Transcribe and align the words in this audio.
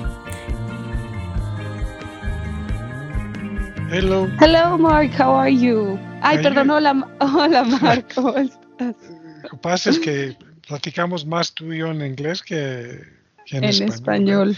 Hello. 3.91 4.27
Hello, 4.39 4.77
Mark. 4.77 5.11
How 5.19 5.35
are 5.35 5.55
you? 5.55 5.99
Ay, 6.21 6.41
perdón. 6.41 6.69
Hola, 6.69 7.07
hola, 7.19 7.63
Mark. 7.63 8.05
¿Cómo 8.15 8.35
estás? 8.35 8.95
Lo 9.43 9.49
que 9.49 9.57
pasa 9.57 9.89
es 9.91 9.99
que 9.99 10.35
platicamos 10.67 11.25
más 11.25 11.53
tú 11.53 11.71
y 11.71 11.79
yo 11.79 11.91
en 11.91 12.03
inglés 12.05 12.41
que, 12.41 13.01
que 13.45 13.57
en, 13.57 13.63
En 13.63 13.69
español. 13.69 14.51
español. 14.51 14.55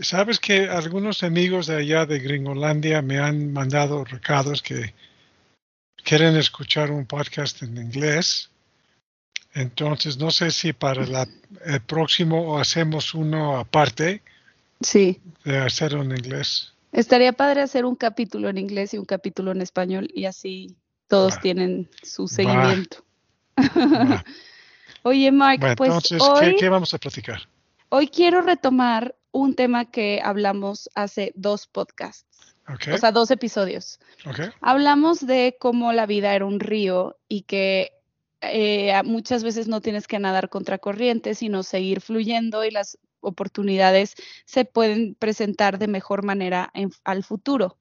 Sabes 0.00 0.38
que 0.38 0.68
algunos 0.68 1.22
amigos 1.22 1.66
de 1.66 1.76
allá 1.76 2.06
de 2.06 2.18
Gringolandia 2.20 3.02
me 3.02 3.18
han 3.18 3.52
mandado 3.52 4.04
recados 4.04 4.62
que 4.62 4.94
quieren 6.04 6.36
escuchar 6.36 6.90
un 6.90 7.06
podcast 7.06 7.62
en 7.62 7.76
inglés. 7.76 8.50
Entonces, 9.54 10.16
no 10.18 10.30
sé 10.30 10.50
si 10.50 10.72
para 10.72 11.06
la- 11.06 11.28
el 11.64 11.80
próximo 11.80 12.58
hacemos 12.58 13.14
uno 13.14 13.56
aparte 13.58 14.22
Sí. 14.80 15.20
de 15.44 15.58
hacerlo 15.58 16.02
en 16.02 16.10
inglés. 16.12 16.72
Estaría 16.92 17.32
padre 17.32 17.62
hacer 17.62 17.84
un 17.84 17.96
capítulo 17.96 18.48
en 18.48 18.58
inglés 18.58 18.94
y 18.94 18.98
un 18.98 19.04
capítulo 19.04 19.52
en 19.52 19.62
español 19.62 20.08
y 20.14 20.26
así 20.26 20.76
todos 21.08 21.40
tienen 21.40 21.88
su 22.02 22.28
seguimiento. 22.28 22.98
Oye, 25.02 25.30
Mark, 25.32 25.60
Bueno, 25.60 25.76
pues 25.76 25.88
entonces, 25.88 26.22
hoy, 26.22 26.50
¿qué, 26.50 26.56
qué 26.56 26.68
vamos 26.68 26.94
a 26.94 26.98
platicar? 26.98 27.42
hoy 27.90 28.08
quiero 28.08 28.40
retomar 28.40 29.14
un 29.32 29.54
tema 29.54 29.84
que 29.90 30.20
hablamos 30.22 30.88
hace 30.94 31.32
dos 31.36 31.66
podcasts, 31.66 32.26
O 32.94 32.98
sea, 32.98 33.12
dos 33.12 33.30
episodios. 33.30 34.00
Hablamos 34.60 35.26
de 35.26 35.56
cómo 35.60 35.92
la 35.92 36.06
vida 36.06 36.34
era 36.34 36.46
un 36.46 36.60
río 36.60 37.16
y 37.28 37.42
que 37.42 37.92
eh, 38.40 38.92
muchas 39.04 39.42
veces 39.44 39.68
no 39.68 39.80
tienes 39.80 40.06
que 40.06 40.18
nadar 40.18 40.48
contra 40.48 40.78
corriente, 40.78 41.34
sino 41.34 41.62
seguir 41.62 42.00
fluyendo 42.00 42.64
y 42.64 42.70
las 42.70 42.98
oportunidades 43.20 44.14
se 44.44 44.64
pueden 44.64 45.14
presentar 45.14 45.78
de 45.78 45.88
mejor 45.88 46.24
manera 46.24 46.70
en- 46.74 46.92
al 47.04 47.24
futuro. 47.24 47.76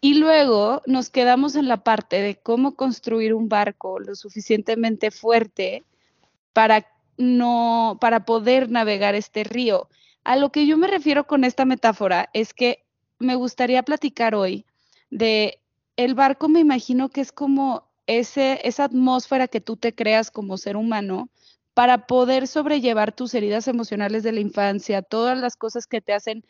Y 0.00 0.14
luego 0.14 0.82
nos 0.86 1.10
quedamos 1.10 1.56
en 1.56 1.68
la 1.68 1.82
parte 1.84 2.22
de 2.22 2.36
cómo 2.36 2.74
construir 2.76 3.34
un 3.34 3.48
barco 3.48 3.98
lo 3.98 4.14
suficientemente 4.14 5.10
fuerte 5.10 5.84
para 6.52 6.86
no 7.16 7.98
para 8.00 8.24
poder 8.24 8.70
navegar 8.70 9.14
este 9.14 9.42
río. 9.44 9.88
A 10.24 10.36
lo 10.36 10.52
que 10.52 10.66
yo 10.66 10.76
me 10.76 10.86
refiero 10.86 11.26
con 11.26 11.42
esta 11.44 11.64
metáfora 11.64 12.30
es 12.32 12.54
que 12.54 12.84
me 13.18 13.34
gustaría 13.34 13.82
platicar 13.82 14.34
hoy 14.34 14.64
de 15.10 15.60
el 15.96 16.14
barco 16.14 16.48
me 16.48 16.60
imagino 16.60 17.08
que 17.08 17.20
es 17.20 17.32
como 17.32 17.84
ese 18.06 18.60
esa 18.64 18.84
atmósfera 18.84 19.48
que 19.48 19.60
tú 19.60 19.76
te 19.76 19.94
creas 19.94 20.30
como 20.30 20.56
ser 20.56 20.76
humano 20.76 21.28
para 21.74 22.06
poder 22.06 22.46
sobrellevar 22.48 23.12
tus 23.12 23.34
heridas 23.34 23.68
emocionales 23.68 24.24
de 24.24 24.32
la 24.32 24.40
infancia, 24.40 25.02
todas 25.02 25.38
las 25.38 25.56
cosas 25.56 25.86
que 25.86 26.00
te 26.00 26.12
hacen 26.12 26.44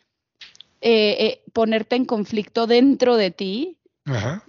eh, 0.81 1.17
eh, 1.19 1.43
ponerte 1.53 1.95
en 1.95 2.05
conflicto 2.05 2.65
dentro 2.65 3.15
de 3.15 3.31
ti 3.31 3.77
Ajá. 4.05 4.43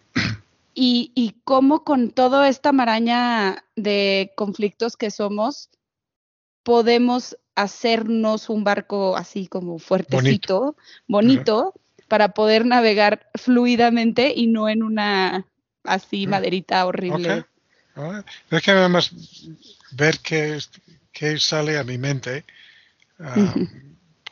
y, 0.73 1.13
y 1.15 1.37
cómo 1.45 1.85
con 1.85 2.11
toda 2.11 2.49
esta 2.49 2.73
maraña 2.73 3.65
de 3.77 4.33
conflictos 4.37 4.97
que 4.97 5.11
somos, 5.11 5.71
podemos 6.63 7.37
hacernos 7.57 8.49
un 8.49 8.65
barco 8.65 9.17
así 9.17 9.47
como 9.49 9.79
fuertecito, 9.79 10.77
bonito, 11.07 11.75
para 12.11 12.31
poder 12.35 12.67
navegar 12.67 13.31
fluidamente 13.37 14.33
y 14.37 14.49
no 14.49 14.69
en 14.69 14.83
una 14.83 15.47
así 15.85 16.27
Mm. 16.27 16.31
maderita 16.31 16.85
horrible. 16.85 17.39
Ok. 17.39 17.47
Ah, 17.97 18.25
Déjame 18.51 18.89
más 18.89 19.11
ver 19.93 20.19
qué, 20.19 20.59
qué 21.13 21.39
sale 21.39 21.79
a 21.79 21.85
mi 21.85 21.97
mente. 21.97 22.45
ah, 23.21 23.55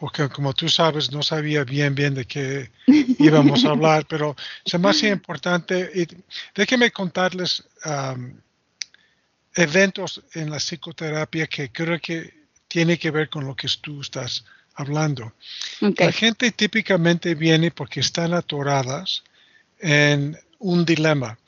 porque 0.00 0.28
como 0.28 0.52
tú 0.54 0.68
sabes, 0.68 1.10
no 1.12 1.22
sabía 1.22 1.64
bien 1.64 1.94
bien 1.94 2.14
de 2.14 2.24
qué 2.24 2.70
íbamos 3.18 3.64
a 3.64 3.70
hablar, 3.70 4.06
pero 4.08 4.34
se 4.64 4.78
me 4.78 4.88
hace 4.90 5.08
importante. 5.08 5.90
Y 5.94 6.06
déjenme 6.54 6.90
contarles 6.92 7.64
eventos 9.54 10.22
en 10.34 10.50
la 10.50 10.58
psicoterapia 10.58 11.46
que 11.48 11.70
creo 11.72 11.98
que 12.00 12.32
tiene 12.68 12.96
que 12.98 13.10
ver 13.10 13.28
con 13.28 13.44
lo 13.46 13.54
que 13.56 13.68
tú 13.80 14.00
estás 14.00 14.44
hablando. 14.78 15.34
La 16.06 16.12
gente 16.12 16.50
típicamente 16.52 17.34
viene 17.34 17.70
porque 17.70 18.00
están 18.00 18.32
atoradas 18.32 19.22
en 19.78 20.36
un 20.60 20.84
dilema. 20.84 21.38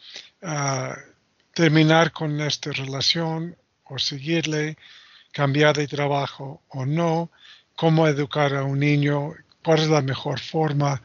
terminar 1.53 2.13
con 2.13 2.41
esta 2.41 2.71
relación 2.73 3.57
o 3.85 3.99
seguirle, 3.99 4.77
cambiar 5.33 5.77
de 5.77 5.87
trabajo 5.87 6.63
o 6.69 6.87
no, 6.87 7.31
cómo 7.75 8.07
educar 8.07 8.55
a 8.55 8.65
un 8.65 8.79
niño, 8.79 9.35
cuál 9.63 9.81
es 9.81 9.89
la 9.89 10.01
mejor 10.03 10.39
forma. 10.41 11.03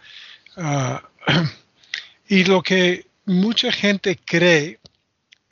y 2.30 2.44
lo 2.46 2.62
que 2.62 3.07
mucha 3.25 3.72
gente 3.72 4.18
cree 4.24 4.80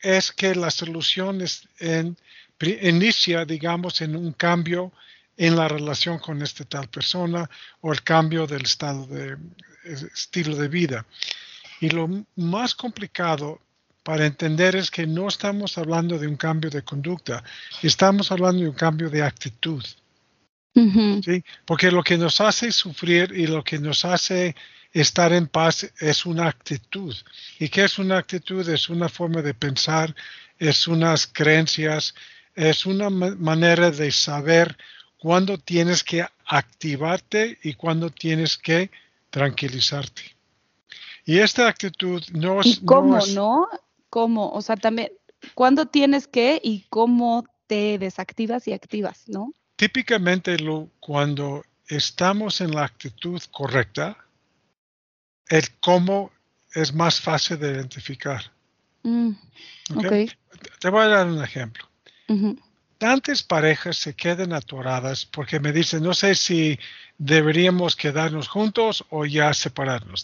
es 0.01 0.31
que 0.31 0.55
la 0.55 0.69
solución 0.71 1.41
es 1.41 1.67
en, 1.79 2.15
pri- 2.57 2.79
inicia, 2.81 3.45
digamos, 3.45 4.01
en 4.01 4.15
un 4.15 4.31
cambio 4.33 4.91
en 5.37 5.55
la 5.55 5.67
relación 5.67 6.19
con 6.19 6.41
esta 6.41 6.63
tal 6.65 6.87
persona 6.89 7.49
o 7.81 7.91
el 7.91 8.03
cambio 8.03 8.45
del 8.47 8.63
estado 8.63 9.05
de 9.07 9.37
estilo 9.83 10.55
de 10.55 10.67
vida. 10.67 11.05
Y 11.81 11.89
lo 11.89 12.07
más 12.35 12.75
complicado 12.75 13.59
para 14.03 14.25
entender 14.25 14.75
es 14.75 14.91
que 14.91 15.07
no 15.07 15.27
estamos 15.27 15.77
hablando 15.77 16.19
de 16.19 16.27
un 16.27 16.35
cambio 16.37 16.69
de 16.69 16.83
conducta, 16.83 17.43
estamos 17.81 18.31
hablando 18.31 18.61
de 18.61 18.69
un 18.69 18.75
cambio 18.75 19.09
de 19.09 19.23
actitud. 19.23 19.83
Porque 21.65 21.91
lo 21.91 22.03
que 22.03 22.17
nos 22.17 22.41
hace 22.41 22.71
sufrir 22.71 23.31
y 23.35 23.47
lo 23.47 23.63
que 23.63 23.77
nos 23.79 24.05
hace 24.05 24.55
estar 24.91 25.31
en 25.33 25.47
paz 25.47 25.91
es 25.99 26.25
una 26.25 26.47
actitud. 26.47 27.15
¿Y 27.59 27.69
qué 27.69 27.83
es 27.85 27.97
una 27.97 28.17
actitud? 28.17 28.67
Es 28.67 28.89
una 28.89 29.09
forma 29.09 29.41
de 29.41 29.53
pensar, 29.53 30.15
es 30.59 30.87
unas 30.87 31.27
creencias, 31.27 32.13
es 32.55 32.85
una 32.85 33.09
ma- 33.09 33.35
manera 33.35 33.91
de 33.91 34.11
saber 34.11 34.77
cuándo 35.23 35.57
tienes 35.57 36.03
que 36.03 36.27
activarte 36.45 37.57
y 37.63 37.75
cuándo 37.75 38.09
tienes 38.09 38.57
que 38.57 38.91
tranquilizarte. 39.29 40.21
Y 41.25 41.39
esta 41.39 41.69
actitud 41.69 42.21
no 42.33 42.59
es... 42.59 42.67
¿Y 42.67 42.85
cómo, 42.85 43.17
es- 43.17 43.33
no? 43.33 43.69
¿Cómo? 44.09 44.51
O 44.51 44.61
sea, 44.61 44.75
también, 44.75 45.13
¿cuándo 45.55 45.85
tienes 45.85 46.27
que 46.27 46.59
y 46.61 46.85
cómo 46.89 47.45
te 47.67 47.97
desactivas 47.97 48.67
y 48.67 48.73
activas, 48.73 49.23
no? 49.29 49.53
típicamente 49.77 50.57
lo, 50.59 50.89
cuando 50.99 51.63
estamos 51.87 52.59
en 52.59 52.71
la 52.71 52.83
actitud 52.83 53.41
correcta, 53.51 54.17
el 55.47 55.63
cómo 55.79 56.31
es 56.73 56.93
más 56.93 57.21
fácil 57.21 57.59
de 57.59 57.71
identificar. 57.71 58.51
Mm, 59.03 59.29
¿ok? 59.95 60.05
ok. 60.05 60.13
Te 60.79 60.89
voy 60.89 61.01
a 61.03 61.07
dar 61.07 61.27
un 61.27 61.41
ejemplo. 61.41 61.87
ujú, 62.27 62.57
Tantas 63.03 63.43
parejas 63.43 63.97
se 63.97 64.13
quedan 64.13 64.53
atoradas 64.53 65.25
porque 65.25 65.59
me 65.59 65.73
dicen, 65.73 66.01
no 66.03 66.13
sé 66.13 66.35
si 66.35 66.79
deberíamos 67.17 67.97
quedarnos 67.97 68.47
juntos 68.47 69.03
o 69.09 69.25
ya 69.25 69.53
separarnos. 69.53 70.23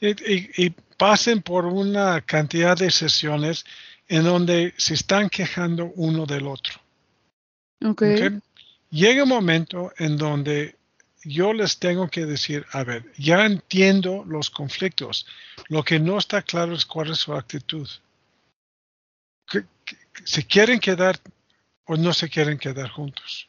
Y, 0.00 0.06
y- 0.32 0.50
y 0.56 0.70
pasen 0.96 1.42
por 1.42 1.66
una 1.66 2.22
cantidad 2.22 2.78
de 2.78 2.90
sesiones 2.90 3.66
en 4.08 4.24
donde 4.24 4.72
se 4.78 4.94
están 4.94 5.28
quejando 5.28 5.92
uno 5.96 6.24
del 6.24 6.46
otro. 6.46 6.80
ok. 7.84 8.02
¿ok? 8.02 8.42
Llega 8.90 9.24
un 9.24 9.28
momento 9.28 9.92
en 9.98 10.16
donde 10.16 10.76
yo 11.24 11.52
les 11.52 11.78
tengo 11.78 12.08
que 12.08 12.24
decir, 12.24 12.64
a 12.72 12.84
ver, 12.84 13.04
ya 13.18 13.44
entiendo 13.44 14.24
los 14.26 14.48
conflictos. 14.48 15.26
Lo 15.68 15.82
que 15.82 16.00
no 16.00 16.16
está 16.16 16.40
claro 16.40 16.72
es 16.74 16.86
cuál 16.86 17.10
es 17.10 17.18
su 17.18 17.34
actitud. 17.34 17.86
Que- 19.46 19.66
que- 19.84 19.96
¿Se 20.24 20.42
quieren 20.46 20.80
quedar 20.80 21.20
o 21.88 21.96
no 21.96 22.12
se 22.12 22.28
quieren 22.28 22.58
quedar 22.58 22.90
juntos? 22.90 23.48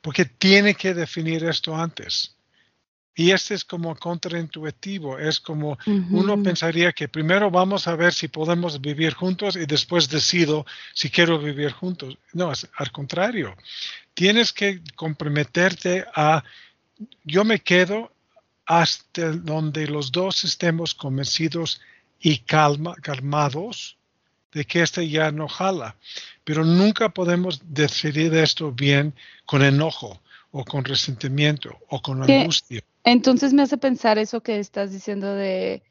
Porque 0.00 0.24
tiene 0.24 0.74
que 0.74 0.94
definir 0.94 1.44
esto 1.44 1.74
antes. 1.74 2.36
Y 3.14 3.30
este 3.30 3.54
es 3.54 3.64
como 3.64 3.94
contraintuitivo, 3.94 5.18
es 5.18 5.38
como 5.38 5.76
uno 5.86 6.42
pensaría 6.42 6.92
que 6.92 7.08
primero 7.08 7.50
vamos 7.50 7.86
a 7.86 7.94
ver 7.94 8.14
si 8.14 8.28
podemos 8.28 8.80
vivir 8.80 9.12
juntos 9.12 9.56
y 9.56 9.66
después 9.66 10.08
decido 10.08 10.64
si 10.94 11.10
quiero 11.10 11.38
vivir 11.38 11.72
juntos. 11.72 12.16
No, 12.32 12.52
es 12.52 12.66
al 12.74 12.90
contrario. 12.90 13.54
Tienes 14.14 14.52
que 14.54 14.80
comprometerte 14.96 16.06
a, 16.14 16.42
yo 17.24 17.44
me 17.44 17.58
quedo 17.58 18.12
hasta 18.64 19.32
donde 19.32 19.86
los 19.88 20.10
dos 20.10 20.44
estemos 20.44 20.94
convencidos 20.94 21.82
y 22.18 22.38
calma, 22.38 22.94
calmados 22.94 23.98
de 24.52 24.64
que 24.64 24.82
este 24.82 25.06
ya 25.08 25.30
no 25.32 25.48
jala. 25.48 25.96
Pero 26.44 26.64
nunca 26.64 27.08
podemos 27.08 27.62
decidir 27.64 28.34
esto 28.34 28.72
bien 28.72 29.14
con 29.46 29.62
enojo 29.62 30.20
o 30.50 30.64
con 30.64 30.84
resentimiento 30.84 31.78
o 31.88 32.00
con 32.02 32.22
angustia. 32.22 32.82
Entonces 33.04 33.52
me 33.52 33.62
hace 33.62 33.78
pensar 33.78 34.18
eso 34.18 34.42
que 34.42 34.58
estás 34.58 34.92
diciendo 34.92 35.34
de 35.34 35.82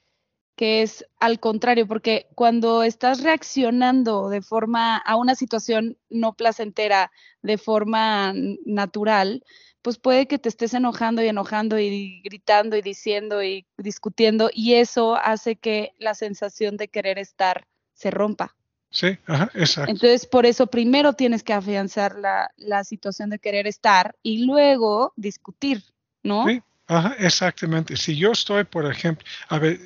que 0.55 0.83
es 0.83 1.05
al 1.19 1.39
contrario, 1.39 1.87
porque 1.87 2.27
cuando 2.35 2.83
estás 2.83 3.23
reaccionando 3.23 4.29
de 4.29 4.41
forma 4.41 4.97
a 4.97 5.15
una 5.15 5.33
situación 5.33 5.97
no 6.09 6.33
placentera, 6.33 7.11
de 7.41 7.57
forma 7.57 8.33
natural, 8.65 9.43
pues 9.81 9.97
puede 9.97 10.27
que 10.27 10.37
te 10.37 10.49
estés 10.49 10.73
enojando 10.73 11.23
y 11.23 11.27
enojando 11.27 11.79
y 11.79 12.21
gritando 12.21 12.77
y 12.77 12.81
diciendo 12.81 13.41
y 13.43 13.65
discutiendo 13.77 14.51
y 14.53 14.75
eso 14.75 15.15
hace 15.15 15.55
que 15.55 15.93
la 15.97 16.13
sensación 16.13 16.77
de 16.77 16.89
querer 16.89 17.17
estar 17.17 17.65
se 17.93 18.11
rompa. 18.11 18.55
Sí, 18.91 19.17
ajá, 19.25 19.49
exacto. 19.53 19.91
Entonces, 19.91 20.25
por 20.25 20.45
eso 20.45 20.67
primero 20.67 21.13
tienes 21.13 21.43
que 21.43 21.53
afianzar 21.53 22.17
la, 22.17 22.51
la 22.57 22.83
situación 22.83 23.29
de 23.29 23.39
querer 23.39 23.65
estar 23.65 24.15
y 24.21 24.45
luego 24.45 25.13
discutir, 25.15 25.81
¿no? 26.23 26.45
Sí, 26.45 26.61
ajá, 26.87 27.15
exactamente. 27.17 27.95
Si 27.95 28.17
yo 28.17 28.33
estoy, 28.33 28.65
por 28.65 28.85
ejemplo, 28.85 29.25
a 29.47 29.59
ver, 29.59 29.79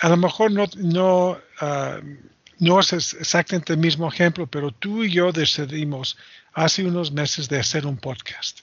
a 0.00 0.08
lo 0.08 0.16
mejor 0.16 0.52
no, 0.52 0.66
no, 0.76 1.38
ah, 1.60 1.98
no 2.58 2.80
es 2.80 2.92
exactamente 2.92 3.72
el 3.72 3.80
mismo 3.80 4.08
ejemplo, 4.08 4.46
pero 4.46 4.70
tú 4.70 5.02
y 5.02 5.10
yo 5.10 5.32
decidimos 5.32 6.16
hace 6.52 6.84
unos 6.84 7.10
meses 7.10 7.48
de 7.48 7.58
hacer 7.58 7.84
un 7.84 7.96
podcast. 7.96 8.60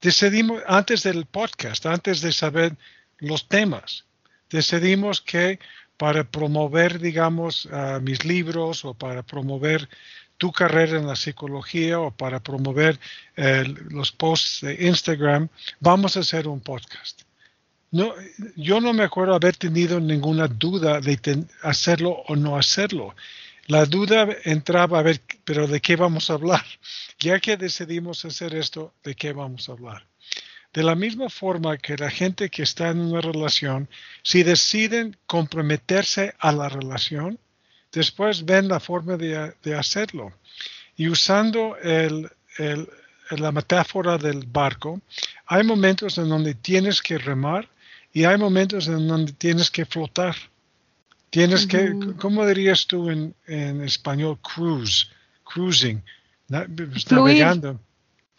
Decidimos, 0.00 0.62
antes 0.66 1.02
del 1.02 1.26
podcast, 1.26 1.84
antes 1.84 2.22
de 2.22 2.32
saber 2.32 2.76
los 3.18 3.46
temas, 3.46 4.06
decidimos 4.48 5.20
que 5.20 5.60
para 6.00 6.24
promover, 6.24 6.98
digamos, 6.98 7.68
mis 8.00 8.24
libros 8.24 8.86
o 8.86 8.94
para 8.94 9.22
promover 9.22 9.86
tu 10.40 10.50
carrera 10.50 10.98
en 10.98 11.06
la 11.06 11.14
psicología 11.14 12.00
o 12.00 12.10
para 12.10 12.40
promover 12.40 12.98
eh, 13.36 13.64
los 13.90 14.10
posts 14.10 14.62
de 14.62 14.88
Instagram, 14.88 15.50
vamos 15.80 16.16
a 16.16 16.20
hacer 16.20 16.48
un 16.48 16.60
podcast. 16.60 17.20
No, 17.90 18.14
yo 18.56 18.80
no 18.80 18.94
me 18.94 19.04
acuerdo 19.04 19.34
haber 19.34 19.54
tenido 19.56 20.00
ninguna 20.00 20.48
duda 20.48 21.02
de 21.02 21.44
hacerlo 21.62 22.22
o 22.26 22.34
no 22.34 22.56
hacerlo. 22.56 23.14
La 23.66 23.84
duda 23.84 24.26
entraba 24.44 25.00
a 25.00 25.02
ver, 25.02 25.20
pero 25.44 25.66
¿de 25.66 25.82
qué 25.82 25.96
vamos 25.96 26.30
a 26.30 26.34
hablar? 26.34 26.64
Ya 27.18 27.38
que 27.38 27.58
decidimos 27.58 28.24
hacer 28.24 28.54
esto, 28.54 28.94
¿de 29.04 29.14
qué 29.14 29.34
vamos 29.34 29.68
a 29.68 29.72
hablar? 29.72 30.09
De 30.72 30.84
la 30.84 30.94
misma 30.94 31.28
forma 31.28 31.78
que 31.78 31.96
la 31.96 32.10
gente 32.10 32.48
que 32.48 32.62
está 32.62 32.90
en 32.90 33.00
una 33.00 33.20
relación, 33.20 33.88
si 34.22 34.44
deciden 34.44 35.16
comprometerse 35.26 36.34
a 36.38 36.52
la 36.52 36.68
relación, 36.68 37.38
después 37.90 38.44
ven 38.44 38.68
la 38.68 38.78
forma 38.78 39.16
de, 39.16 39.74
hacerlo. 39.76 40.32
Y 40.96 41.08
usando 41.08 41.76
la 43.30 43.52
metáfora 43.52 44.16
del 44.16 44.46
barco, 44.46 45.00
hay 45.46 45.64
momentos 45.64 46.18
en 46.18 46.28
donde 46.28 46.54
tienes 46.54 47.02
que 47.02 47.18
remar 47.18 47.68
y 48.12 48.24
hay 48.24 48.38
momentos 48.38 48.86
en 48.86 49.08
donde 49.08 49.32
tienes 49.32 49.70
que 49.70 49.84
flotar. 49.84 50.36
Tienes 51.30 51.66
que, 51.66 51.94
¿cómo 52.18 52.44
dirías 52.46 52.86
tú 52.86 53.08
en, 53.08 53.34
español? 53.82 54.38
Cruise, 54.40 55.08
cruising, 55.44 56.02
navegando. 56.48 57.80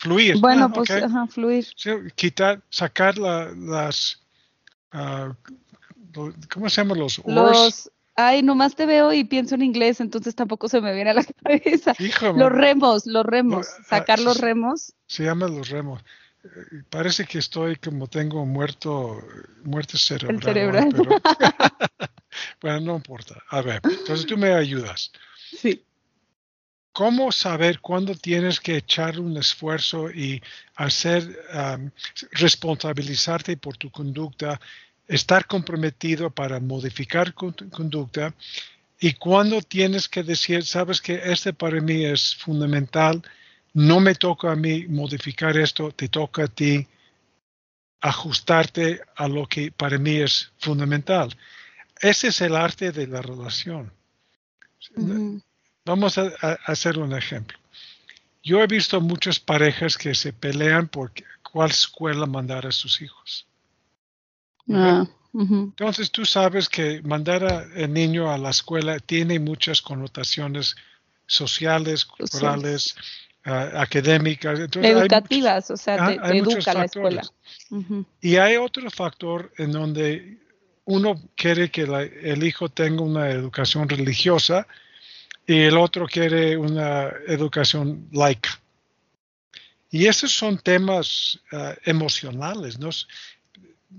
Fluir. 0.01 0.39
Bueno, 0.39 0.65
ah, 0.65 0.74
pues, 0.74 0.89
ajá, 0.89 1.27
fluir. 1.27 1.68
quitar, 2.15 2.59
sacar 2.71 3.19
las, 3.19 4.19
uh, 4.94 5.31
¿cómo 6.51 6.69
se 6.71 6.81
llaman 6.81 6.98
los 6.98 7.21
oars? 7.24 7.92
ay, 8.15 8.42
nomás 8.42 8.75
te 8.75 8.88
veo 8.88 9.13
y 9.13 9.24
pienso 9.24 9.53
en 9.53 9.62
inglés, 9.62 10.01
entonces 10.01 10.33
tampoco 10.33 10.68
se 10.68 10.81
me 10.81 10.94
viene 10.95 11.12
a 11.12 11.13
la 11.13 11.24
cabeza. 11.44 11.94
los 12.36 12.51
remos, 12.51 13.06
los 13.06 13.24
remos, 13.24 13.68
ah, 13.68 13.83
sacar 13.88 14.19
los 14.19 14.39
remos. 14.39 14.94
Se 15.06 15.24
llaman 15.24 15.56
los 15.56 15.69
remos. 15.69 16.03
Parece 16.89 17.25
que 17.25 17.38
estoy 17.38 17.75
como 17.75 18.07
tengo 18.07 18.44
muerto, 18.48 19.21
muerte 19.63 20.00
cerebral. 20.00 20.38
El 20.38 20.44
cerebral. 20.44 20.89
Pero, 20.92 21.12
bueno, 22.62 22.80
no 22.80 22.95
importa. 22.95 23.36
A 23.50 23.62
ver, 23.62 23.81
entonces 23.83 24.25
tú 24.25 24.36
me 24.36 24.51
ayudas. 24.51 25.12
Sí. 25.56 25.86
¿Cómo 26.93 27.31
saber 27.31 27.79
cuándo 27.79 28.15
tienes 28.15 28.59
que 28.59 28.77
echar 28.77 29.19
un 29.19 29.38
esfuerzo 29.38 30.11
y 30.11 30.41
hacer, 30.75 31.23
responsabilizarte 32.31 33.55
por 33.57 33.77
tu 33.77 33.89
conducta, 33.89 34.59
estar 35.07 35.45
comprometido 35.47 36.29
para 36.29 36.59
modificar 36.59 37.31
tu 37.33 37.53
conducta 37.69 38.33
y 38.99 39.13
cuándo 39.13 39.61
tienes 39.61 40.07
que 40.07 40.21
decir, 40.21 40.63
sabes 40.63 41.01
que 41.01 41.19
este 41.23 41.53
para 41.53 41.81
mí 41.81 42.05
es 42.05 42.35
fundamental, 42.35 43.21
no 43.73 43.99
me 43.99 44.13
toca 44.15 44.51
a 44.51 44.55
mí 44.55 44.85
modificar 44.88 45.57
esto, 45.57 45.91
te 45.91 46.07
toca 46.07 46.43
a 46.43 46.47
ti 46.47 46.88
ajustarte 47.99 49.01
a 49.15 49.27
lo 49.27 49.47
que 49.47 49.71
para 49.71 49.97
mí 49.97 50.17
es 50.17 50.51
fundamental. 50.59 51.35
Ese 51.99 52.27
es 52.27 52.41
el 52.41 52.55
arte 52.55 52.91
de 52.91 53.07
la 53.07 53.21
relación. 53.21 53.91
Vamos 55.85 56.17
a, 56.17 56.31
hacer 56.65 56.99
un 56.99 57.13
ejemplo. 57.13 57.57
Yo 58.43 58.61
he 58.61 58.67
visto 58.67 58.99
muchas 59.01 59.39
parejas 59.39 59.97
que 59.97 60.15
se 60.15 60.33
pelean 60.33 60.87
por 60.87 61.11
cuál 61.43 61.69
escuela 61.69 62.25
mandar 62.25 62.65
a 62.65 62.71
sus 62.71 63.01
hijos. 63.01 63.47
Ah, 64.71 65.05
Entonces 65.33 66.11
tú 66.11 66.25
sabes 66.25 66.69
que 66.69 67.01
mandar 67.01 67.43
al 67.43 67.93
niño 67.93 68.31
a 68.31 68.37
la 68.37 68.49
escuela 68.51 68.99
tiene 68.99 69.39
muchas 69.39 69.81
connotaciones 69.81 70.75
sociales, 71.25 72.05
culturales, 72.05 72.95
ah, 73.45 73.69
académicas. 73.75 74.59
Educativas, 74.59 75.71
o 75.71 75.77
sea, 75.77 76.07
te, 76.07 76.37
educa 76.37 76.73
la 76.73 76.85
escuela. 76.85 77.21
Y 78.21 78.35
hay 78.37 78.57
otro 78.57 78.89
factor 78.91 79.51
en 79.57 79.71
donde 79.71 80.37
uno 80.85 81.21
quiere 81.35 81.69
que 81.71 81.83
el 81.83 82.43
hijo 82.43 82.69
tenga 82.69 83.01
una 83.01 83.29
educación 83.29 83.87
religiosa 83.87 84.67
y 85.47 85.59
el 85.59 85.77
otro 85.77 86.07
quiere 86.07 86.55
una 86.57 87.11
educación 87.27 88.07
laica. 88.11 88.61
Y 89.89 90.07
esos 90.07 90.31
son 90.31 90.57
temas 90.57 91.39
ah, 91.51 91.75
emocionales. 91.83 92.79
¿no? 92.79 92.89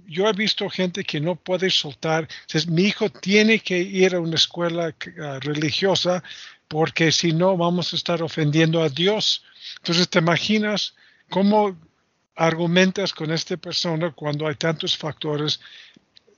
Yo 0.07 0.27
he 0.27 0.33
visto 0.33 0.71
gente 0.71 1.05
que 1.05 1.21
no 1.21 1.37
puede 1.37 1.69
soltar, 1.69 2.27
mi 2.69 2.85
hijo 2.85 3.11
tiene 3.11 3.59
que 3.59 3.79
ir 3.79 4.15
a 4.15 4.21
una 4.21 4.37
escuela 4.37 4.95
ah, 5.21 5.39
religiosa 5.41 6.23
porque 6.67 7.13
si 7.13 7.33
no 7.33 7.57
vamos 7.59 7.93
a 7.93 7.97
estar 7.97 8.23
ofendiendo 8.23 8.83
a 8.83 8.89
Dios. 8.89 9.45
Entonces, 9.77 10.09
¿te 10.09 10.21
imaginas 10.21 10.95
cómo 11.29 11.79
argumentas 12.35 13.13
con 13.13 13.31
esta 13.31 13.59
persona 13.59 14.11
cuando 14.13 14.47
hay 14.47 14.55
tantos 14.55 14.97
factores 14.97 15.61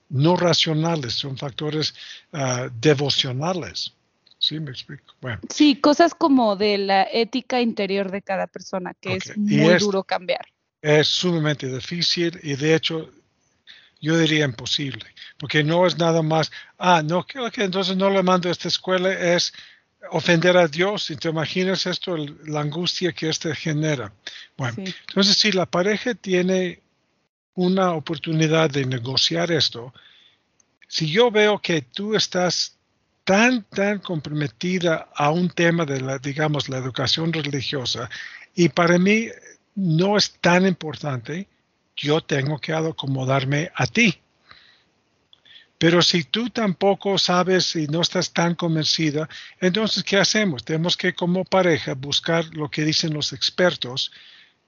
no 0.09 0.35
racionales, 0.35 1.13
son 1.13 1.37
factores 1.37 1.95
ah, 2.33 2.67
devocionales? 2.81 3.93
Sí, 4.45 4.59
me 4.59 4.69
explico. 4.69 5.15
Bueno. 5.21 5.39
Sí, 5.49 5.77
cosas 5.77 6.13
como 6.13 6.55
de 6.55 6.77
la 6.77 7.07
ética 7.11 7.61
interior 7.61 8.11
de 8.11 8.21
cada 8.21 8.45
persona, 8.45 8.93
que 8.93 9.15
es 9.15 9.35
muy 9.35 9.73
duro 9.79 10.03
cambiar. 10.03 10.45
Es 10.83 11.07
sumamente 11.07 11.65
difícil 11.65 12.39
y 12.43 12.55
de 12.55 12.75
hecho 12.75 13.09
yo 13.99 14.19
diría 14.19 14.45
imposible, 14.45 15.03
porque 15.39 15.63
no 15.63 15.87
es 15.87 15.97
nada 15.97 16.21
más, 16.21 16.51
ah, 16.77 17.01
no, 17.03 17.25
que 17.25 17.63
entonces 17.63 17.97
no 17.97 18.11
le 18.11 18.21
mando 18.21 18.47
a 18.49 18.51
esta 18.51 18.67
escuela, 18.67 19.11
es 19.11 19.51
ofender 20.11 20.57
a 20.57 20.67
Dios 20.67 21.09
y 21.09 21.15
te 21.15 21.29
imaginas 21.29 21.87
esto, 21.87 22.15
la 22.15 22.61
angustia 22.61 23.13
que 23.13 23.29
esto 23.29 23.51
genera. 23.55 24.13
Bueno, 24.57 24.75
entonces 25.07 25.37
si 25.37 25.53
la 25.53 25.65
pareja 25.65 26.13
tiene 26.13 26.83
una 27.55 27.93
oportunidad 27.93 28.69
de 28.69 28.85
negociar 28.85 29.51
esto, 29.51 29.91
si 30.87 31.09
yo 31.09 31.31
veo 31.31 31.57
que 31.59 31.81
tú 31.81 32.13
estás 32.13 32.74
tan, 33.25 33.63
tan 33.63 33.99
comprometida 33.99 35.09
a 35.13 35.31
un 35.31 35.49
tema 35.49 35.85
de 35.85 35.99
la, 35.99 36.19
digamos, 36.19 36.69
la 36.69 36.77
educación 36.77 37.33
religiosa 37.33 38.09
y 38.55 38.69
para 38.69 38.97
mí 38.97 39.27
no 39.75 40.15
es 40.15 40.31
tan 40.39 40.65
importante, 40.65 41.49
yo 41.97 42.21
tengo 42.21 42.59
que 42.59 42.71
acomodarme 42.71 43.71
a 43.75 43.87
ti. 43.87 44.21
Pero 45.77 46.01
si 46.01 46.23
tú 46.23 46.49
tampoco 46.49 47.17
sabes 47.17 47.75
y 47.75 47.87
no 47.87 48.01
estás 48.01 48.31
tan 48.31 48.55
convencida, 48.55 49.27
entonces, 49.59 50.03
¿qué 50.03 50.17
hacemos? 50.17 50.63
Tenemos 50.63 50.95
que 50.95 51.13
como 51.13 51.43
pareja 51.43 51.93
buscar 51.95 52.45
lo 52.53 52.69
que 52.69 52.85
dicen 52.85 53.13
los 53.13 53.33
expertos, 53.33 54.11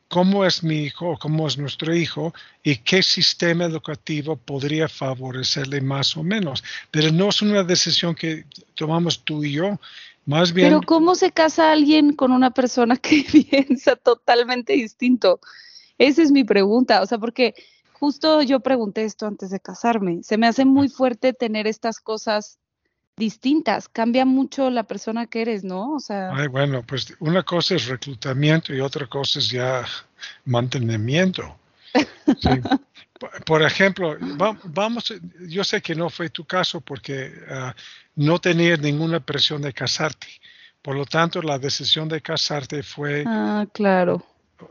cómo 0.08 0.46
es 0.46 0.64
mi 0.64 0.84
hijo 0.84 1.12
o 1.12 1.18
cómo 1.18 1.48
es 1.48 1.58
nuestro 1.58 1.94
hijo 1.96 2.34
y 2.64 2.78
qué 2.78 3.04
sistema 3.04 3.66
educativo 3.66 4.36
podría 4.36 4.88
favorecerle 4.88 5.82
más 5.82 6.16
o 6.18 6.24
menos. 6.24 6.64
Pero 6.92 7.12
no 7.12 7.30
es 7.30 7.42
una 7.42 7.64
decisión 7.64 8.16
que 8.16 8.46
tomamos 8.76 9.24
tú 9.24 9.44
y 9.44 9.54
yo, 9.54 9.80
más 10.26 10.54
bien... 10.54 10.70
Pero 10.70 10.82
¿cómo 10.82 11.16
se 11.16 11.32
casa 11.32 11.72
alguien 11.72 12.14
con 12.14 12.32
una 12.32 12.52
persona 12.52 12.98
que 12.98 13.26
piensa 13.50 13.96
totalmente 13.96 14.74
distinto? 14.74 15.40
Esa 15.98 16.22
es 16.22 16.32
mi 16.32 16.44
pregunta, 16.44 17.02
o 17.02 17.06
sea, 17.06 17.18
porque 17.18 17.56
justo 17.94 18.42
yo 18.42 18.60
pregunté 18.60 19.04
esto 19.04 19.26
antes 19.26 19.50
de 19.50 19.60
casarme. 19.60 20.20
Se 20.24 20.38
me 20.38 20.48
hace 20.48 20.66
muy 20.66 20.90
fuerte 20.90 21.34
tener 21.34 21.68
estas 21.68 22.00
cosas 22.00 22.60
distintas. 23.18 23.90
Cambia 23.90 24.26
mucho 24.26 24.70
la 24.70 24.84
persona 24.84 25.26
que 25.26 25.42
eres, 25.42 25.64
¿no? 25.64 25.96
O 25.96 26.00
sea. 26.00 26.30
Ay, 26.34 26.48
bueno, 26.48 26.84
pues 26.84 27.14
una 27.20 27.44
cosa 27.44 27.76
es 27.76 27.88
reclutamiento 27.88 28.74
y 28.74 28.80
otra 28.80 29.08
cosa 29.08 29.40
es 29.40 29.50
ya 29.50 29.86
mantenimiento. 30.46 31.58
Por 33.46 33.64
ejemplo, 33.64 34.16
vamos, 34.66 35.12
yo 35.48 35.64
sé 35.64 35.82
que 35.82 35.96
no 35.96 36.08
fue 36.10 36.30
tu 36.30 36.46
caso 36.46 36.82
porque 36.82 37.34
ah, 37.50 37.76
no 38.16 38.40
tenías 38.40 38.80
ninguna 38.80 39.20
presión 39.20 39.64
de 39.64 39.74
casarte. 39.74 40.28
Por 40.84 40.96
lo 40.96 41.06
tanto, 41.06 41.42
la 41.42 41.58
decisión 41.58 42.08
de 42.08 42.22
casarte 42.22 42.84
fue. 42.84 43.24
Ah, 43.26 43.66
claro. 43.74 44.24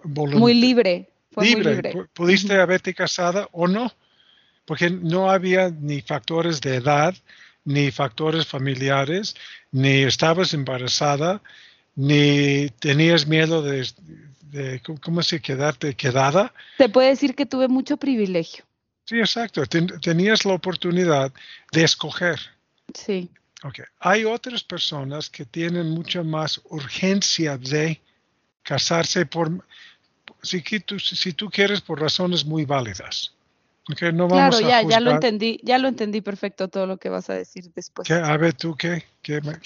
Muy 0.04 0.54
libre. 0.54 1.08
libre. 1.36 2.06
Pudiste 2.14 2.58
haberte 2.58 2.94
casada 2.94 3.48
o 3.50 3.66
no, 3.66 3.92
porque 4.64 4.90
no 4.90 5.28
había 5.28 5.68
ni 5.70 6.00
factores 6.00 6.60
de 6.60 6.76
edad, 6.76 7.14
ni 7.66 7.90
factores 7.90 8.46
familiares, 8.46 9.34
ni 9.72 10.04
estabas 10.04 10.54
embarazada, 10.54 11.42
ni 11.96 12.70
tenías 12.78 13.26
miedo 13.26 13.60
de, 13.60 14.80
¿cómo 15.02 15.22
se 15.22 15.40
quedarte 15.40 15.94
quedada. 15.94 16.54
Se 16.78 16.88
puede 16.88 17.08
decir 17.08 17.34
que 17.34 17.44
tuve 17.44 17.68
mucho 17.68 17.96
privilegio. 17.96 18.64
Sí, 19.04 19.18
exacto. 19.18 19.62
tenías 19.66 20.44
la 20.44 20.54
oportunidad 20.54 21.32
de 21.72 21.84
escoger. 21.84 22.40
Sí. 22.94 23.28
Okay. 23.62 23.84
Hay 23.98 24.24
otras 24.24 24.62
personas 24.62 25.28
que 25.28 25.44
tienen 25.44 25.90
mucha 25.90 26.22
más 26.22 26.60
urgencia 26.64 27.58
de 27.58 28.00
casarse 28.62 29.26
por, 29.26 29.66
si 30.42 30.60
tú, 30.80 30.98
si 31.00 31.32
tú 31.32 31.50
quieres, 31.50 31.80
por 31.80 32.00
razones 32.00 32.44
muy 32.44 32.64
válidas 32.64 33.35
claro, 33.94 34.60
ya, 34.60 34.82
ya 34.82 35.00
lo 35.00 35.12
entendí, 35.12 35.60
ya 35.62 35.78
lo 35.78 35.88
entendí 35.88 36.20
perfecto 36.20 36.68
todo 36.68 36.86
lo 36.86 36.96
que 36.98 37.08
vas 37.08 37.30
a 37.30 37.34
decir 37.34 37.70
después. 37.74 38.10
A 38.10 38.36
ver, 38.36 38.54
tú 38.54 38.74
qué. 38.74 39.04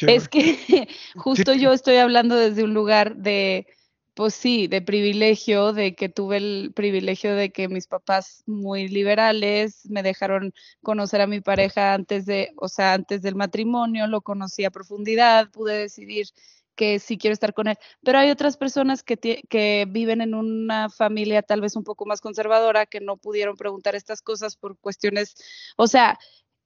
es 0.07 0.29
que 0.29 0.89
justo 1.17 1.55
yo 1.55 1.73
estoy 1.73 1.97
hablando 1.97 2.37
desde 2.37 2.62
un 2.62 2.75
lugar 2.75 3.17
de, 3.17 3.67
pues 4.15 4.35
sí, 4.35 4.67
de 4.67 4.83
privilegio, 4.83 5.73
de 5.73 5.95
que 5.95 6.11
tuve 6.11 6.37
el 6.37 6.73
privilegio 6.75 7.35
de 7.35 7.50
que 7.50 7.69
mis 7.69 7.87
papás 7.87 8.43
muy 8.47 8.89
liberales 8.89 9.89
me 9.89 10.03
dejaron 10.03 10.53
conocer 10.83 11.23
a 11.23 11.27
mi 11.27 11.41
pareja 11.41 11.95
antes 11.95 12.27
de, 12.27 12.53
o 12.57 12.69
sea, 12.69 12.93
antes 12.93 13.23
del 13.23 13.37
matrimonio, 13.37 14.07
lo 14.07 14.21
conocí 14.21 14.67
a 14.67 14.71
profundidad, 14.71 15.50
pude 15.50 15.79
decidir 15.79 16.27
que 16.75 16.99
sí 16.99 17.19
quiero 17.19 17.35
estar 17.35 17.55
con 17.55 17.69
él. 17.69 17.77
Pero 18.03 18.19
hay 18.19 18.31
otras 18.31 18.57
personas 18.57 19.03
que, 19.03 19.17
que 19.17 19.87
viven 19.89 20.21
en 20.21 20.35
una 20.35 20.89
familia 20.89 21.43
tal 21.43 21.61
vez 21.61 21.77
un 21.77 21.85
poco 21.85 22.07
más 22.07 22.21
conservadora 22.21 22.87
que 22.87 23.00
no 23.00 23.17
pudieron 23.17 23.57
preguntar 23.57 23.95
estas 23.95 24.23
cosas 24.23 24.57
por 24.57 24.79
cuestiones, 24.79 25.35
o 25.77 25.87
sea, 25.87 26.19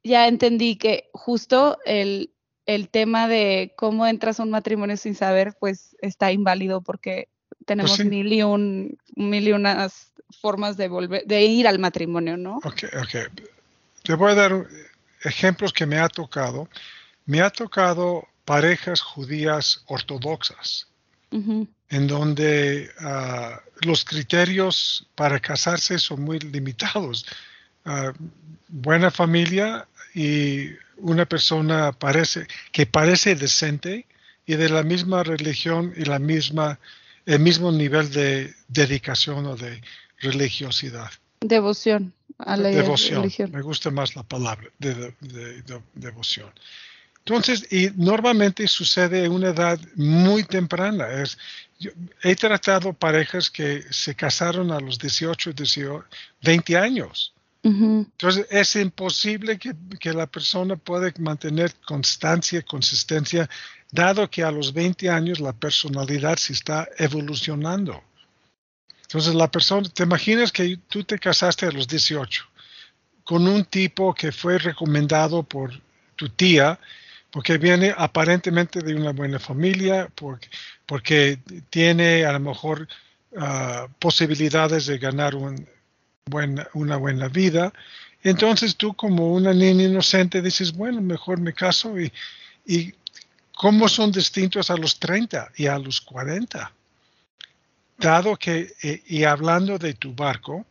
ya 0.03 0.29
entendí 0.29 0.77
que 0.77 1.09
justo 1.13 1.79
el, 1.85 2.33
el 2.67 2.89
tema 2.89 3.27
de 3.27 3.75
cómo 3.77 4.07
entras 4.07 4.39
a 4.39 4.43
un 4.43 4.51
matrimonio 4.51 4.97
sin 4.97 5.15
saber, 5.15 5.57
pues 5.59 5.97
está 6.01 6.31
inválido 6.31 6.83
porque 6.83 7.29
tenemos 7.65 7.97
pues 7.97 8.09
mil, 8.09 8.33
y 8.33 8.43
un, 8.43 8.99
mil 9.17 9.49
y 9.49 9.53
unas 9.53 10.13
formas 10.41 10.77
de, 10.77 10.89
volver, 10.89 11.25
de 11.25 11.43
ir 11.45 11.67
al 11.67 11.79
matrimonio, 11.79 12.37
¿no? 12.37 12.59
Ok, 12.59 12.85
ok. 13.01 13.43
Te 14.03 14.15
voy 14.15 14.33
a 14.33 14.35
dar 14.35 14.67
ejemplos 15.23 15.73
que 15.73 15.87
me 15.87 15.99
ha 15.99 16.09
tocado. 16.09 16.69
Me 17.27 17.41
ha 17.41 17.51
tocado 17.51 18.29
parejas 18.45 19.01
judías 19.01 19.83
ortodoxas, 19.87 20.89
en 21.31 22.07
donde 22.07 22.91
ah, 23.01 23.61
los 23.81 24.05
criterios 24.05 25.07
para 25.17 25.41
casarse 25.41 25.99
son 25.99 26.23
muy 26.23 26.39
limitados. 26.39 27.27
Ah, 27.85 28.13
buena 28.69 29.11
familia 29.11 29.87
y 30.15 30.69
una 30.99 31.27
persona 31.27 31.93
parece, 31.93 32.47
que 32.71 32.87
parece 32.87 33.35
decente 33.35 34.07
y 34.47 34.55
de 34.55 34.69
la 34.69 34.83
misma 34.83 35.25
religión 35.25 35.93
y 35.97 36.05
la 36.05 36.19
misma, 36.19 36.79
el 37.27 37.41
mismo 37.41 37.73
nivel 37.73 38.11
de 38.11 38.55
dedicación 38.69 39.47
o 39.47 39.57
de 39.57 39.83
religiosidad. 40.21 41.11
Devoción 41.41 42.15
a 42.39 42.57
la 42.57 42.69
devoción. 42.69 43.29
Me 43.53 43.63
gusta 43.63 43.91
más 43.91 44.15
la 44.15 44.23
palabra 44.23 44.71
de 44.79 45.13
devoción. 45.95 46.51
Entonces, 47.27 47.67
y 47.73 47.91
normalmente 47.97 48.69
sucede 48.69 49.25
en 49.25 49.33
una 49.33 49.49
edad 49.49 49.81
muy 49.95 50.45
temprana. 50.45 51.09
Es, 51.09 51.39
he 52.23 52.37
tratado 52.37 52.93
parejas 52.93 53.49
que 53.49 53.83
se 53.91 54.15
casaron 54.15 54.71
a 54.71 54.79
los 54.79 54.99
18, 54.99 55.53
18 55.55 56.05
20 56.43 56.77
años. 56.77 57.33
Entonces, 57.63 58.47
es 58.51 58.77
imposible 58.77 59.59
que, 59.59 59.75
que, 59.99 60.13
la 60.13 60.27
persona 60.27 60.77
pueda 60.77 61.11
mantener 61.19 61.75
constancia, 61.87 62.61
consistencia, 62.61 63.49
dado 63.91 64.29
que 64.29 64.43
a 64.43 64.51
los 64.51 64.75
20 64.75 65.09
años 65.09 65.41
la 65.41 65.55
personalidad 65.55 66.37
se 66.37 66.53
está 66.53 66.87
evolucionando. 66.99 68.05
Entonces, 69.05 69.35
la 69.35 69.51
persona, 69.51 69.89
te 69.89 70.03
imaginas 70.03 70.53
que 70.53 70.77
tú 70.89 71.05
te 71.05 71.19
casaste 71.19 71.65
a 71.65 71.71
los 71.71 71.89
18 71.89 72.45
con 73.25 73.49
un 73.49 73.65
tipo 73.65 74.13
que 74.13 74.31
fue 74.31 74.59
recomendado 74.59 75.43
por 75.43 75.73
tu 76.17 76.29
tía 76.29 76.79
porque 77.35 77.59
viene 77.59 77.93
aparentemente 77.99 78.79
de 78.79 78.95
una 78.95 79.11
buena 79.11 79.41
familia, 79.41 80.09
porque, 80.15 81.41
tiene 81.69 82.25
a 82.25 82.31
lo 82.31 82.39
mejor 82.39 82.87
ah, 83.37 83.89
posibilidades 83.99 84.87
de 84.87 84.99
ganar 84.99 85.35
un 85.35 85.67
una 86.75 86.97
buena 86.97 87.27
vida. 87.27 87.73
Entonces 88.23 88.77
tú 88.77 88.95
como 88.95 89.35
una 89.35 89.53
niña 89.53 89.83
inocente 89.83 90.41
dices, 90.41 90.73
bueno, 90.73 91.01
mejor 91.01 91.41
me 91.41 91.53
caso 91.53 92.01
y, 92.01 92.13
y 92.65 92.95
cómo 93.53 93.89
son 93.89 94.13
distintos 94.13 94.71
a 94.71 94.77
los 94.77 95.01
30 95.01 95.51
y 95.57 95.67
a 95.67 95.77
los 95.77 96.01
40. 96.01 96.73
Dado 97.99 98.37
que, 98.37 98.73
eh, 98.81 99.03
y 99.09 99.25
hablando 99.25 99.77
de 99.77 99.95
tu 99.95 100.15
barco, 100.15 100.65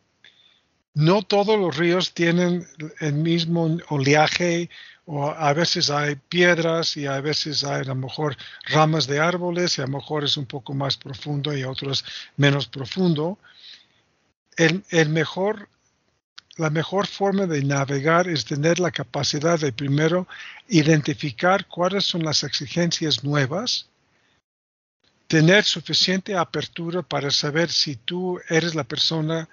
no 0.94 1.22
todos 1.22 1.58
los 1.58 1.76
ríos 1.76 2.14
tienen 2.14 2.66
el 3.00 3.12
mismo 3.12 3.76
oleaje 3.90 4.70
o 5.06 5.30
a 5.30 5.52
veces 5.52 5.90
hay 5.90 6.16
piedras 6.16 6.96
y 6.96 7.06
a 7.06 7.20
veces 7.20 7.62
hay 7.64 7.82
a 7.82 7.84
lo 7.84 7.94
mejor 7.94 8.36
ramas 8.64 9.06
de 9.06 9.20
árboles 9.20 9.76
y 9.76 9.82
a 9.82 9.86
lo 9.86 9.98
mejor 9.98 10.24
es 10.24 10.36
un 10.36 10.46
poco 10.46 10.72
más 10.72 10.96
profundo 10.96 11.54
y 11.56 11.64
otros 11.64 12.04
menos 12.36 12.66
profundo. 12.66 13.38
El, 14.56 14.82
el 14.90 15.10
mejor, 15.10 15.68
la 16.56 16.70
mejor 16.70 17.06
forma 17.06 17.46
de 17.46 17.62
navegar 17.62 18.28
es 18.28 18.46
tener 18.46 18.80
la 18.80 18.90
capacidad 18.90 19.58
de 19.58 19.72
primero 19.72 20.26
identificar 20.68 21.66
cuáles 21.66 22.04
son 22.04 22.24
las 22.24 22.42
exigencias 22.42 23.24
nuevas, 23.24 23.88
tener 25.26 25.64
suficiente 25.64 26.34
apertura 26.34 27.02
para 27.02 27.30
saber 27.30 27.70
si 27.70 27.96
tú 27.96 28.40
eres 28.48 28.74
la 28.74 28.84
persona 28.84 29.48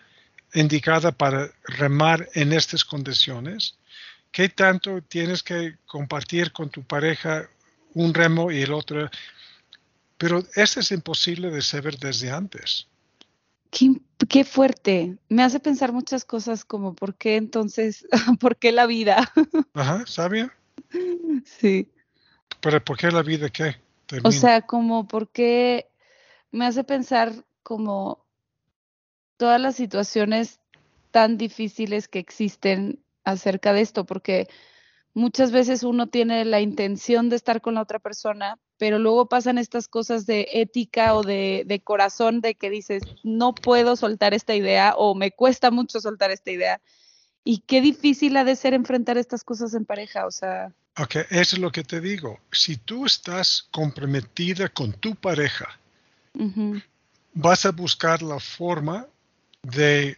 indicada 0.53 1.11
para 1.11 1.49
remar 1.63 2.29
en 2.35 2.53
estas 2.53 2.85
condiciones 2.85 3.75
¿Qué 4.31 4.49
tanto 4.49 5.01
tienes 5.01 5.43
que 5.43 5.77
compartir 5.85 6.51
con 6.51 6.69
tu 6.69 6.83
pareja 6.83 7.49
un 7.93 8.13
remo 8.13 8.51
y 8.51 8.61
el 8.61 8.71
otro? 8.71 9.09
Pero 10.17 10.43
eso 10.55 10.79
es 10.79 10.91
imposible 10.91 11.49
de 11.49 11.61
saber 11.61 11.97
desde 11.97 12.31
antes. 12.31 12.87
Qué, 13.71 14.43
fuerte. 14.43 15.17
Me 15.29 15.43
hace 15.43 15.59
pensar 15.59 15.91
muchas 15.93 16.25
cosas 16.25 16.65
como 16.65 16.93
por 16.93 17.15
qué 17.15 17.37
entonces, 17.37 18.07
por 18.39 18.57
qué 18.57 18.71
la 18.71 18.85
vida. 18.85 19.31
Ajá, 19.73 20.05
¿sabía? 20.05 20.53
Sí. 21.45 21.89
Pero 22.59 22.83
¿por 22.83 22.97
qué 22.97 23.11
la 23.11 23.23
vida 23.23 23.49
qué? 23.49 23.77
O 24.23 24.31
sea, 24.31 24.61
como 24.61 25.07
por 25.07 25.29
qué 25.29 25.87
me 26.51 26.65
hace 26.65 26.83
pensar 26.83 27.33
como 27.63 28.25
todas 29.37 29.59
las 29.59 29.75
situaciones 29.75 30.59
tan 31.11 31.37
difíciles 31.37 32.07
que 32.07 32.19
existen 32.19 32.99
acerca 33.23 33.73
de 33.73 33.81
esto, 33.81 34.05
porque 34.05 34.47
muchas 35.13 35.51
veces 35.51 35.83
uno 35.83 36.07
tiene 36.07 36.45
la 36.45 36.61
intención 36.61 37.29
de 37.29 37.35
estar 37.35 37.61
con 37.61 37.75
la 37.75 37.81
otra 37.81 37.99
persona, 37.99 38.57
pero 38.77 38.99
luego 38.99 39.27
pasan 39.27 39.57
estas 39.57 39.87
cosas 39.87 40.25
de 40.25 40.47
ética 40.53 41.13
o 41.15 41.23
de, 41.23 41.81
corazón 41.83 42.41
de 42.41 42.55
que 42.55 42.69
dices, 42.69 43.03
no 43.23 43.53
puedo 43.53 43.95
soltar 43.95 44.33
esta 44.33 44.55
idea 44.55 44.95
o 44.97 45.15
me 45.15 45.31
cuesta 45.31 45.71
mucho 45.71 45.99
soltar 45.99 46.31
esta 46.31 46.51
idea. 46.51 46.81
Y 47.43 47.59
qué 47.59 47.81
difícil 47.81 48.37
ha 48.37 48.43
de 48.43 48.55
ser 48.55 48.73
enfrentar 48.73 49.17
estas 49.17 49.43
cosas 49.43 49.73
en 49.73 49.85
pareja, 49.85 50.25
o 50.25 50.31
sea. 50.31 50.71
Ok, 50.97 51.15
eso 51.29 51.55
es 51.55 51.59
lo 51.59 51.71
que 51.71 51.83
te 51.83 51.99
digo. 51.99 52.39
Si 52.51 52.77
tú 52.77 53.05
estás 53.05 53.67
comprometida 53.71 54.69
con 54.69 54.93
tu 54.93 55.15
pareja, 55.15 55.79
vas 57.33 57.65
a 57.65 57.71
buscar 57.71 58.21
la 58.21 58.39
forma 58.39 59.07
de 59.63 60.17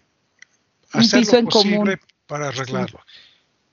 hacer 0.91 1.25
lo 1.25 1.50
posible 1.50 2.00
para 2.27 2.49
arreglarlo. 2.49 2.99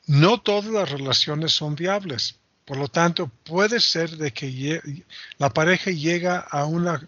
No 0.07 0.40
todas 0.40 0.66
las 0.66 0.90
relaciones 0.90 1.52
son 1.52 1.75
viables. 1.75 2.37
Por 2.64 2.76
lo 2.76 2.88
tanto, 2.88 3.28
puede 3.45 3.80
ser 3.80 4.11
de 4.16 4.33
que 4.33 4.92
la 5.38 5.50
pareja 5.50 5.90
llega 5.90 6.38
a 6.38 6.64
una, 6.66 7.07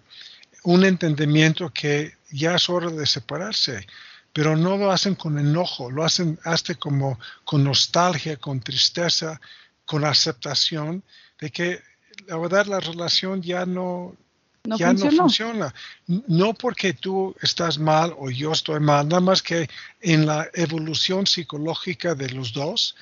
un 0.64 0.84
entendimiento 0.84 1.70
que 1.72 2.14
ya 2.30 2.56
es 2.56 2.68
hora 2.68 2.90
de 2.90 3.06
separarse, 3.06 3.86
pero 4.32 4.56
no 4.56 4.76
lo 4.76 4.90
hacen 4.90 5.14
con 5.14 5.38
enojo, 5.38 5.90
lo 5.90 6.04
hacen 6.04 6.38
hasta 6.44 6.74
como 6.74 7.18
con 7.44 7.62
nostalgia, 7.62 8.36
con 8.36 8.60
tristeza, 8.60 9.40
con 9.84 10.04
aceptación 10.04 11.02
de 11.38 11.50
que 11.50 11.82
la 12.26 12.38
verdad 12.38 12.66
la 12.66 12.80
relación 12.80 13.42
ya 13.42 13.66
no, 13.66 14.16
ya 14.64 14.92
no 14.92 15.10
funciona. 15.10 15.74
No 16.06 16.54
porque 16.54 16.92
tú 16.94 17.34
estás 17.42 17.78
mal 17.78 18.14
o 18.18 18.30
yo 18.30 18.52
estoy 18.52 18.80
mal, 18.80 19.08
nada 19.08 19.20
más 19.20 19.42
que 19.42 19.68
en 20.00 20.26
la 20.26 20.48
evolución 20.54 21.26
psicológica 21.26 22.14
de 22.14 22.30
los 22.30 22.52
dos, 22.52 22.94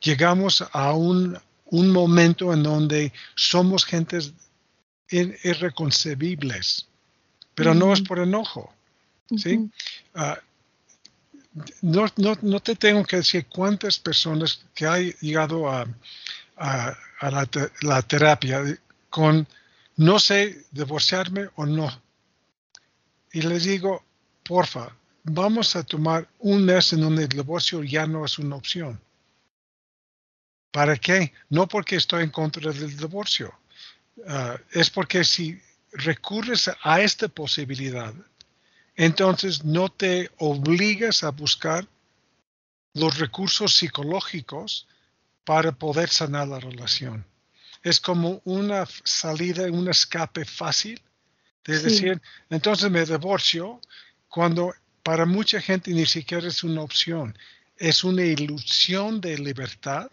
llegamos 0.00 0.64
a 0.72 0.92
un, 0.92 1.38
momento 1.70 2.52
en 2.52 2.62
donde 2.62 3.12
somos 3.34 3.84
gentes 3.84 4.32
irreconcebibles, 5.08 6.86
pero 7.54 7.74
no 7.74 7.92
es 7.92 8.00
por 8.00 8.18
enojo. 8.18 8.72
¿sí? 9.36 9.70
Ah, 10.14 10.38
no, 11.82 12.06
no, 12.42 12.60
te 12.60 12.76
tengo 12.76 13.04
que 13.04 13.16
decir 13.16 13.46
cuántas 13.46 13.98
personas 13.98 14.64
que 14.74 14.86
han 14.86 15.10
llegado 15.20 15.70
a, 15.70 15.86
la, 16.56 17.48
la 17.82 18.02
terapia 18.02 18.78
con 19.08 19.46
no 20.02 20.18
sé 20.18 20.66
divorciarme 20.72 21.48
o 21.54 21.64
no. 21.64 21.88
Y 23.32 23.42
les 23.42 23.64
digo, 23.64 24.04
porfa, 24.42 24.96
vamos 25.22 25.76
a 25.76 25.84
tomar 25.84 26.28
un 26.40 26.64
mes 26.64 26.92
en 26.92 27.02
donde 27.02 27.22
el 27.22 27.28
divorcio 27.28 27.84
ya 27.84 28.04
no 28.06 28.24
es 28.24 28.36
una 28.38 28.56
opción. 28.56 29.00
¿Para 30.72 30.96
qué? 30.96 31.32
No 31.50 31.68
porque 31.68 31.96
estoy 31.96 32.24
en 32.24 32.30
contra 32.30 32.72
del 32.72 32.96
divorcio. 32.96 33.54
Ah, 34.26 34.58
es 34.72 34.90
porque 34.90 35.22
si 35.22 35.60
recurres 35.92 36.68
a 36.82 37.00
esta 37.00 37.28
posibilidad, 37.28 38.12
entonces 38.96 39.64
no 39.64 39.88
te 39.88 40.30
obligas 40.38 41.22
a 41.22 41.30
buscar 41.30 41.86
los 42.94 43.18
recursos 43.18 43.76
psicológicos 43.76 44.88
para 45.44 45.70
poder 45.70 46.08
sanar 46.08 46.48
la 46.48 46.58
relación 46.58 47.24
es 47.82 48.00
como 48.00 48.40
una 48.44 48.86
salida, 49.04 49.64
un 49.70 49.88
escape 49.88 50.44
fácil. 50.44 51.00
Es 51.64 51.82
decir, 51.82 52.20
entonces 52.50 52.90
me 52.90 53.04
divorcio 53.04 53.80
cuando 54.28 54.74
para 55.02 55.26
mucha 55.26 55.60
gente 55.60 55.92
ni 55.92 56.06
siquiera 56.06 56.48
es 56.48 56.64
una 56.64 56.82
opción. 56.82 57.36
Es 57.76 58.04
una 58.04 58.24
ilusión 58.24 59.20
de 59.20 59.38
libertad 59.38 60.10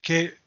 que 0.00 0.38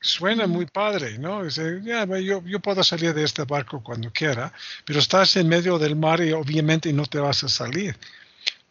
suena 0.00 0.46
muy 0.46 0.66
padre, 0.66 1.18
¿no? 1.18 1.48
yo, 1.48 2.42
yo, 2.44 2.60
puedo 2.60 2.84
salir 2.84 3.14
de 3.14 3.24
este 3.24 3.44
barco 3.44 3.82
cuando 3.82 4.12
quiera, 4.12 4.52
pero 4.84 4.98
estás 4.98 5.34
en 5.36 5.48
medio 5.48 5.78
del 5.78 5.96
mar 5.96 6.20
y 6.22 6.32
obviamente 6.32 6.92
no 6.92 7.06
te 7.06 7.18
vas 7.18 7.42
a 7.44 7.48
salir. 7.48 7.96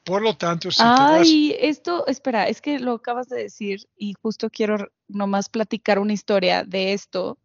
Por 0.03 0.21
lo 0.21 0.35
tanto, 0.35 0.69
si 0.69 0.81
Ay, 0.83 1.55
esto, 1.59 2.05
espera, 2.07 2.47
es 2.47 2.61
que 2.61 2.77
lo 2.79 2.93
acabas 2.93 3.29
de 3.29 3.43
decir 3.43 3.87
y 3.95 4.13
justo 4.21 4.49
quiero 4.49 4.89
nomás 5.07 5.47
platicar 5.47 5.97
una 5.97 6.13
historia 6.13 6.63
de 6.63 6.93
esto. 6.93 7.37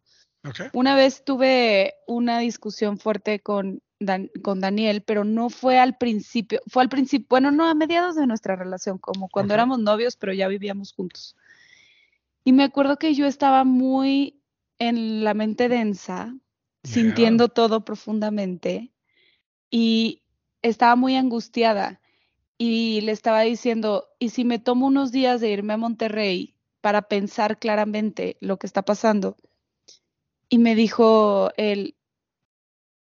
Una 0.73 0.95
vez 0.95 1.23
tuve 1.23 1.95
una 2.07 2.39
discusión 2.39 2.97
fuerte 2.97 3.39
con, 3.39 3.81
con 4.41 4.59
Daniel, 4.61 5.03
pero 5.03 5.23
no 5.23 5.49
fue 5.49 5.79
al 5.79 5.97
principio, 5.97 6.61
fue 6.67 6.83
al 6.83 6.89
principio, 6.89 7.27
bueno, 7.29 7.51
no 7.51 7.65
a 7.65 7.73
mediados 7.73 8.15
de 8.15 8.27
nuestra 8.27 8.55
relación, 8.55 8.97
como 8.97 9.29
cuando 9.29 9.53
éramos 9.53 9.79
novios, 9.79 10.15
pero 10.15 10.33
ya 10.33 10.47
vivíamos 10.47 10.93
juntos. 10.93 11.35
Y 12.43 12.53
me 12.53 12.63
acuerdo 12.63 12.97
que 12.97 13.13
yo 13.13 13.25
estaba 13.25 13.63
muy 13.63 14.41
en 14.79 15.23
la 15.23 15.33
mente 15.33 15.69
densa, 15.69 16.33
sintiendo 16.83 17.49
todo 17.49 17.83
profundamente 17.83 18.91
y 19.69 20.23
estaba 20.61 20.95
muy 20.95 21.15
angustiada 21.15 22.01
y 22.61 22.99
le 23.01 23.13
estaba 23.13 23.41
diciendo, 23.41 24.09
¿y 24.19 24.29
si 24.29 24.43
me 24.43 24.59
tomo 24.59 24.85
unos 24.85 25.13
días 25.13 25.39
de 25.39 25.49
irme 25.49 25.73
a 25.73 25.77
Monterrey 25.77 26.55
para 26.81 27.03
pensar 27.03 27.57
claramente 27.57 28.35
lo 28.41 28.59
que 28.59 28.67
está 28.67 28.83
pasando? 28.83 29.37
Y 30.49 30.57
me 30.57 30.75
dijo 30.75 31.51
él, 31.55 31.95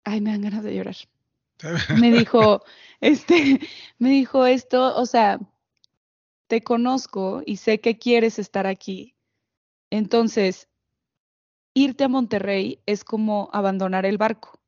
ay, 0.04 0.22
me 0.22 0.30
dan 0.30 0.43
ganas 0.43 0.63
de 0.63 0.76
llorar. 0.76 0.96
me 2.00 2.12
dijo, 2.12 2.63
este, 3.02 3.60
me 3.98 4.12
dijo 4.12 4.46
esto, 4.46 4.96
o 4.96 5.08
sea, 5.08 5.39
te 6.46 6.62
conozco 6.62 7.41
y 7.43 7.58
sé 7.58 7.82
que 7.82 7.98
quieres 7.98 8.38
estar 8.38 8.67
aquí. 8.67 9.15
Entonces, 9.89 10.70
irte 11.74 12.04
a 12.04 12.10
Monterrey 12.10 12.80
es 12.86 13.04
como 13.04 13.50
abandonar 13.54 14.06
el 14.06 14.20
barco. 14.20 14.60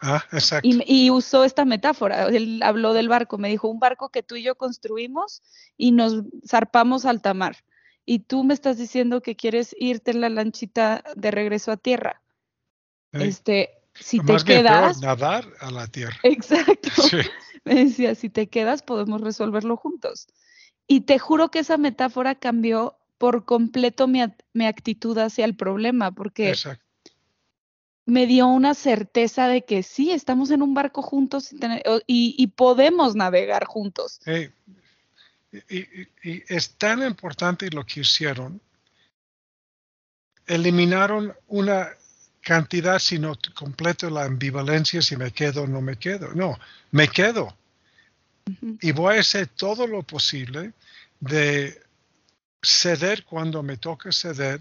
Ah, 0.00 0.22
exacto. 0.32 0.68
Y, 0.68 1.10
usó 1.10 1.44
esta 1.44 1.64
metáfora, 1.64 2.26
él 2.28 2.60
habló 2.62 2.92
del 2.92 3.08
barco, 3.08 3.38
me 3.38 3.48
dijo, 3.48 3.68
un 3.68 3.78
barco 3.78 4.10
que 4.10 4.22
tú 4.22 4.36
y 4.36 4.42
yo 4.42 4.56
construimos 4.56 5.42
y 5.76 5.92
nos 5.92 6.24
zarpamos 6.46 7.06
al 7.06 7.22
tamar. 7.22 7.56
Y 8.04 8.20
tú 8.20 8.44
me 8.44 8.54
estás 8.54 8.76
diciendo 8.76 9.22
que 9.22 9.36
quieres 9.36 9.74
irte 9.78 10.10
en 10.10 10.20
la 10.20 10.28
lanchita 10.28 11.02
de 11.16 11.30
regreso 11.30 11.72
a 11.72 11.76
tierra. 11.76 12.22
Este, 13.12 13.70
si 13.94 14.20
te 14.20 14.36
quedas... 14.44 15.00
nadar 15.00 15.46
a 15.60 15.70
la 15.70 15.86
tierra. 15.86 16.16
Exacto. 16.22 16.90
Me 17.64 17.86
decía, 17.86 18.14
si 18.14 18.30
te 18.30 18.48
quedas 18.48 18.82
podemos 18.82 19.22
resolverlo 19.22 19.76
juntos. 19.76 20.28
Y 20.86 21.00
te 21.00 21.18
juro 21.18 21.50
que 21.50 21.60
esa 21.60 21.78
metáfora 21.78 22.36
cambió 22.36 22.96
por 23.18 23.44
completo 23.44 24.06
mi, 24.06 24.20
mi 24.52 24.66
actitud 24.66 25.18
hacia 25.18 25.44
el 25.44 25.56
problema, 25.56 26.12
porque 26.12 26.50
Exacto 26.50 26.85
me 28.06 28.26
dio 28.26 28.46
una 28.46 28.74
certeza 28.74 29.48
de 29.48 29.64
que 29.64 29.82
sí, 29.82 30.12
estamos 30.12 30.50
en 30.52 30.62
un 30.62 30.74
barco 30.74 31.02
juntos 31.02 31.50
y, 32.06 32.46
podemos 32.48 33.16
navegar 33.16 33.64
juntos. 33.64 34.20
y, 35.68 36.12
es 36.22 36.70
tan 36.76 37.02
importante 37.02 37.68
lo 37.70 37.84
que 37.84 38.00
hicieron. 38.00 38.60
Eliminaron 40.46 41.34
una 41.48 41.88
cantidad, 42.40 43.00
sino 43.00 43.36
completo 43.56 44.08
la 44.08 44.24
ambivalencia, 44.24 45.02
si 45.02 45.16
me 45.16 45.32
quedo 45.32 45.64
o 45.64 45.66
no 45.66 45.80
me 45.80 45.96
quedo. 45.96 46.32
No, 46.32 46.56
me 46.92 47.08
quedo. 47.08 47.56
Y 48.80 48.92
voy 48.92 49.16
a 49.16 49.20
hacer 49.20 49.48
todo 49.48 49.88
lo 49.88 50.04
posible 50.04 50.72
de 51.18 51.82
ceder 52.62 53.24
cuando 53.24 53.64
me 53.64 53.76
toque 53.76 54.12
ceder 54.12 54.60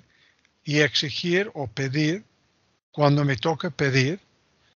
y 0.63 0.79
exigir 0.79 1.51
o 1.53 1.67
pedir 1.67 2.23
cuando 2.95 3.25
me 3.25 3.35
toca 3.35 3.69
pedir 3.69 4.21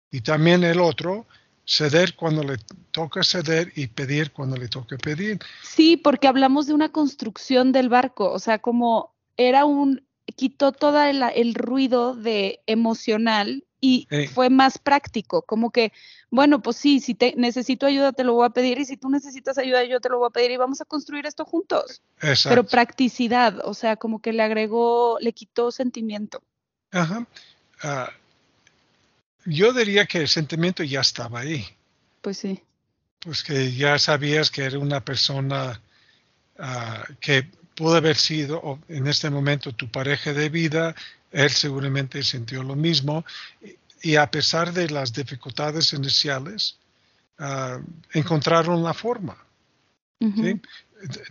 y 0.09 0.21
también 0.21 0.63
el 0.63 0.79
otro 0.79 1.27
ceder 1.65 2.15
cuando 2.15 2.41
le 2.41 2.57
toca 2.89 3.23
ceder 3.23 3.71
y 3.75 3.85
pedir 3.87 4.31
cuando 4.31 4.57
le 4.57 4.67
toca 4.69 4.97
pedir. 4.97 5.37
Sí, 5.61 5.97
porque 5.97 6.27
hablamos 6.27 6.65
de 6.65 6.73
una 6.73 6.91
construcción 6.91 7.71
del 7.71 7.89
barco, 7.89 8.31
o 8.31 8.39
sea, 8.39 8.57
como 8.57 9.13
era 9.35 9.65
un, 9.65 10.03
quitó 10.35 10.71
todo 10.71 11.03
el, 11.03 11.53
ruido 11.53 12.15
de 12.15 12.61
emocional 12.65 13.65
y 13.79 14.07
fue 14.33 14.49
más 14.49 14.79
práctico, 14.79 15.43
como 15.43 15.69
que, 15.69 15.93
bueno, 16.31 16.63
pues 16.63 16.77
sí, 16.77 16.99
si 16.99 17.13
te 17.13 17.35
necesito 17.37 17.85
ayuda 17.85 18.13
te 18.13 18.23
lo 18.23 18.33
voy 18.33 18.47
a 18.47 18.49
pedir 18.49 18.79
y 18.79 18.85
si 18.85 18.97
tú 18.97 19.09
necesitas 19.09 19.59
ayuda 19.59 19.83
yo 19.83 19.99
te 19.99 20.09
lo 20.09 20.17
voy 20.17 20.27
a 20.27 20.31
pedir 20.31 20.49
y 20.49 20.57
vamos 20.57 20.81
a 20.81 20.85
construir 20.85 21.27
esto 21.27 21.45
juntos. 21.45 22.01
Exacto. 22.21 22.49
Pero 22.49 22.63
practicidad, 22.65 23.59
o 23.63 23.75
sea, 23.75 23.95
como 23.95 24.23
que 24.23 24.33
le 24.33 24.41
agregó, 24.41 25.19
le 25.21 25.33
quitó 25.33 25.69
sentimiento. 25.69 26.41
Ajá. 26.89 27.27
Ah, 27.81 28.11
yo 29.45 29.71
diría 29.73 30.05
que 30.05 30.19
el 30.19 30.27
sentimiento 30.27 30.83
ya 30.83 31.01
estaba 31.01 31.41
ahí. 31.41 31.65
Pues 32.21 32.37
sí. 32.39 32.61
Pues 33.19 33.43
que 33.43 33.73
ya 33.73 33.97
sabías 33.99 34.51
que 34.51 34.63
era 34.63 34.79
una 34.79 35.03
persona 35.03 35.79
ah, 36.59 37.05
que 37.19 37.49
pudo 37.75 37.95
haber 37.95 38.15
sido 38.15 38.79
en 38.89 39.07
este 39.07 39.29
momento 39.29 39.71
tu 39.71 39.89
pareja 39.89 40.33
de 40.33 40.49
vida, 40.49 40.95
él 41.31 41.49
seguramente 41.51 42.23
sintió 42.23 42.63
lo 42.63 42.75
mismo, 42.75 43.23
y 44.01 44.15
a 44.15 44.29
pesar 44.29 44.73
de 44.73 44.89
las 44.89 45.13
dificultades 45.13 45.93
iniciales, 45.93 46.77
ah, 47.37 47.79
encontraron 48.13 48.83
la 48.83 48.93
forma. 48.93 49.37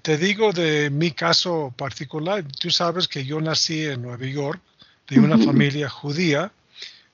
Te 0.02 0.16
digo 0.16 0.52
de 0.52 0.90
mi 0.90 1.10
caso 1.10 1.74
particular, 1.76 2.44
tú 2.60 2.70
sabes 2.70 3.08
que 3.08 3.24
yo 3.24 3.40
nací 3.40 3.84
en 3.84 4.02
Nueva 4.02 4.26
York, 4.26 4.62
de 5.08 5.20
una 5.20 5.38
familia 5.38 5.88
judía, 5.88 6.52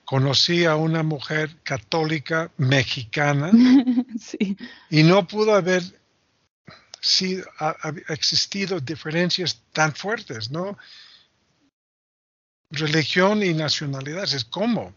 conocí 0.05 0.65
a 0.65 0.75
una 0.75 1.03
mujer 1.03 1.55
católica 1.63 2.51
mexicana 2.57 3.51
y 4.89 5.03
no 5.03 5.27
pudo 5.27 5.55
haber 5.55 5.83
existido 8.09 8.79
diferencias 8.79 9.61
tan 9.71 9.93
fuertes, 9.93 10.51
¿no? 10.51 10.77
Religión 12.71 13.43
y 13.43 13.53
nacionalidad, 13.53 14.23
es 14.23 14.45
como. 14.45 14.93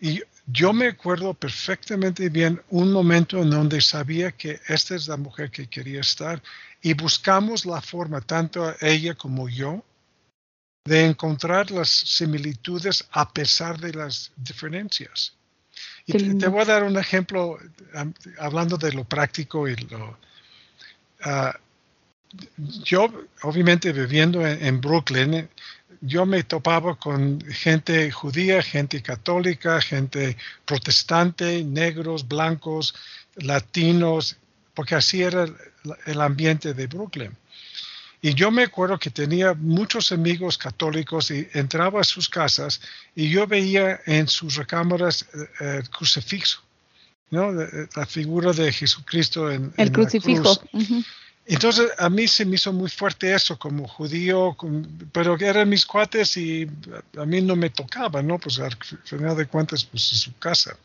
Y 0.00 0.22
yo 0.46 0.72
me 0.72 0.88
acuerdo 0.88 1.34
perfectamente 1.34 2.28
bien 2.28 2.60
un 2.70 2.92
momento 2.92 3.40
en 3.42 3.50
donde 3.50 3.80
sabía 3.80 4.32
que 4.32 4.60
esta 4.68 4.94
es 4.96 5.06
la 5.06 5.16
mujer 5.16 5.50
que 5.50 5.68
quería 5.68 6.00
estar 6.00 6.42
y 6.82 6.94
buscamos 6.94 7.66
la 7.66 7.80
forma, 7.80 8.20
tanto 8.20 8.74
ella 8.80 9.14
como 9.14 9.48
yo, 9.48 9.84
de 10.84 11.06
encontrar 11.06 11.70
las 11.70 11.88
similitudes 11.88 13.06
a 13.10 13.30
pesar 13.32 13.78
de 13.78 13.92
las 13.92 14.32
diferencias. 14.36 15.34
Y 16.06 16.38
te, 16.38 16.48
voy 16.48 16.62
a 16.62 16.64
dar 16.64 16.84
un 16.84 16.98
ejemplo 16.98 17.58
hablando 18.38 18.76
de 18.76 18.92
lo 18.92 19.04
práctico 19.04 19.68
y 19.68 19.76
lo... 19.76 20.18
Ah, 21.22 21.54
yo, 22.84 23.12
obviamente, 23.42 23.92
viviendo 23.92 24.46
en, 24.46 24.80
Brooklyn, 24.80 25.48
yo 26.00 26.24
me 26.24 26.44
topaba 26.44 26.94
con 26.94 27.40
gente 27.40 28.10
judía, 28.10 28.62
gente 28.62 29.02
católica, 29.02 29.80
gente 29.80 30.36
protestante, 30.64 31.64
negros, 31.64 32.26
blancos, 32.26 32.94
latinos, 33.34 34.36
porque 34.74 34.94
así 34.94 35.22
era 35.22 35.46
el 36.06 36.20
ambiente 36.20 36.72
de 36.72 36.86
Brooklyn. 36.86 37.36
Y 38.22 38.34
yo 38.34 38.50
me 38.50 38.64
acuerdo 38.64 38.98
que 38.98 39.10
tenía 39.10 39.54
muchos 39.54 40.12
amigos 40.12 40.58
católicos 40.58 41.30
y 41.30 41.48
entraba 41.54 42.02
a 42.02 42.04
sus 42.04 42.28
casas 42.28 42.80
y 43.14 43.30
yo 43.30 43.46
veía 43.46 44.00
en 44.04 44.28
sus 44.28 44.56
recámaras 44.56 45.26
eh, 45.32 45.78
el 45.78 45.90
crucifixo, 45.90 46.60
¿no? 47.30 47.52
La 47.52 48.06
figura 48.06 48.52
de 48.52 48.72
Jesucristo 48.72 49.50
en 49.50 49.72
el 49.76 49.90
crucifijo. 49.90 50.60
Entonces 51.46 51.90
a 51.98 52.08
mí 52.10 52.28
se 52.28 52.44
me 52.44 52.56
hizo 52.56 52.72
muy 52.72 52.90
fuerte 52.90 53.34
eso 53.34 53.58
como 53.58 53.88
judío, 53.88 54.56
pero 55.10 55.36
eran 55.38 55.68
mis 55.68 55.84
cuates 55.86 56.36
y 56.36 56.70
a 57.16 57.24
mí 57.24 57.40
no 57.40 57.56
me 57.56 57.70
tocaba, 57.70 58.22
¿no? 58.22 58.38
Pues 58.38 58.60
al 58.60 58.76
final 59.04 59.36
de 59.36 59.46
cuentas, 59.46 59.84
pues 59.84 60.12
es 60.12 60.20
su 60.20 60.36
casa. 60.38 60.76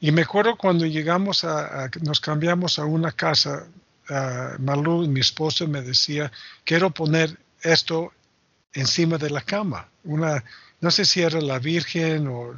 Y 0.00 0.10
me 0.10 0.22
acuerdo 0.22 0.56
cuando 0.56 0.86
llegamos 0.86 1.44
a, 1.44 1.88
nos 2.00 2.20
cambiamos 2.20 2.78
a 2.78 2.84
una 2.84 3.12
casa, 3.12 3.66
uh, 4.10 4.60
Malú, 4.60 5.06
mi 5.08 5.20
esposo, 5.20 5.66
me 5.68 5.82
decía, 5.82 6.30
quiero 6.64 6.90
poner 6.90 7.38
esto 7.62 8.12
encima 8.72 9.18
de 9.18 9.30
la 9.30 9.40
cama. 9.40 9.88
Una, 10.04 10.44
no 10.80 10.90
sé 10.90 11.04
si 11.04 11.22
era 11.22 11.40
la 11.40 11.58
Virgen 11.58 12.26
o 12.28 12.54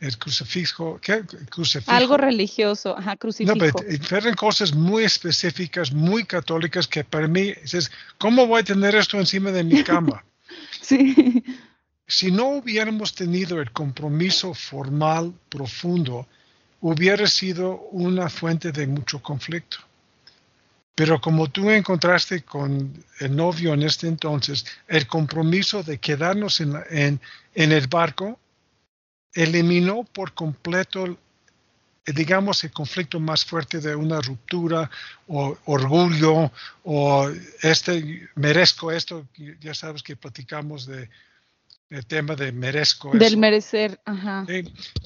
el 0.00 0.16
crucifijo, 0.18 1.00
¿qué? 1.02 1.22
Crucifijo. 1.50 1.90
Algo 1.90 2.16
religioso, 2.16 2.96
ajá, 2.96 3.16
crucifijo. 3.16 3.56
No, 3.56 3.60
pero 3.60 4.16
eran 4.16 4.34
cosas 4.34 4.72
muy 4.72 5.04
específicas, 5.04 5.92
muy 5.92 6.24
católicas, 6.24 6.86
que 6.86 7.02
para 7.04 7.26
mí, 7.26 7.52
dices, 7.62 7.90
¿cómo 8.18 8.46
voy 8.46 8.60
a 8.60 8.64
tener 8.64 8.94
esto 8.94 9.18
encima 9.18 9.50
de 9.50 9.64
mi 9.64 9.82
cama? 9.84 10.24
sí. 10.80 11.44
Si 12.10 12.30
no 12.30 12.46
hubiéramos 12.48 13.14
tenido 13.14 13.60
el 13.60 13.70
compromiso 13.70 14.54
formal 14.54 15.34
profundo, 15.50 16.26
hubiera 16.80 17.26
sido 17.26 17.80
una 17.90 18.28
fuente 18.28 18.72
de 18.72 18.86
mucho 18.86 19.20
conflicto. 19.20 19.78
Pero 20.94 21.20
como 21.20 21.48
tú 21.48 21.70
encontraste 21.70 22.42
con 22.42 23.04
el 23.20 23.36
novio 23.36 23.72
en 23.72 23.84
este 23.84 24.08
entonces, 24.08 24.66
el 24.88 25.06
compromiso 25.06 25.82
de 25.84 25.98
quedarnos 25.98 26.60
en, 26.60 26.74
en, 26.90 27.20
el 27.72 27.86
barco, 27.86 28.40
eliminó 29.32 30.02
por 30.02 30.34
completo, 30.34 31.16
digamos, 32.04 32.64
el 32.64 32.72
conflicto 32.72 33.20
más 33.20 33.44
fuerte 33.44 33.78
de 33.78 33.94
una 33.94 34.20
ruptura 34.20 34.90
o 35.28 35.56
orgullo 35.66 36.50
o 36.82 37.30
este, 37.62 38.28
merezco 38.34 38.90
esto, 38.90 39.24
ya 39.60 39.74
sabes 39.74 40.02
que 40.02 40.16
platicamos 40.16 40.84
de 40.86 41.08
el 41.90 42.06
tema 42.06 42.34
de 42.34 42.52
merezco. 42.52 43.10
Del 43.12 43.36
merecer, 43.36 44.00
ajá. 44.04 44.46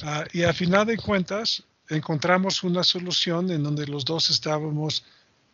Ah, 0.02 0.24
y 0.32 0.42
a 0.42 0.52
final 0.52 0.86
de 0.86 0.96
cuentas 0.96 1.62
encontramos 1.88 2.62
una 2.62 2.82
solución 2.82 3.50
en 3.50 3.62
donde 3.62 3.86
los 3.86 4.04
dos 4.04 4.30
estábamos 4.30 5.04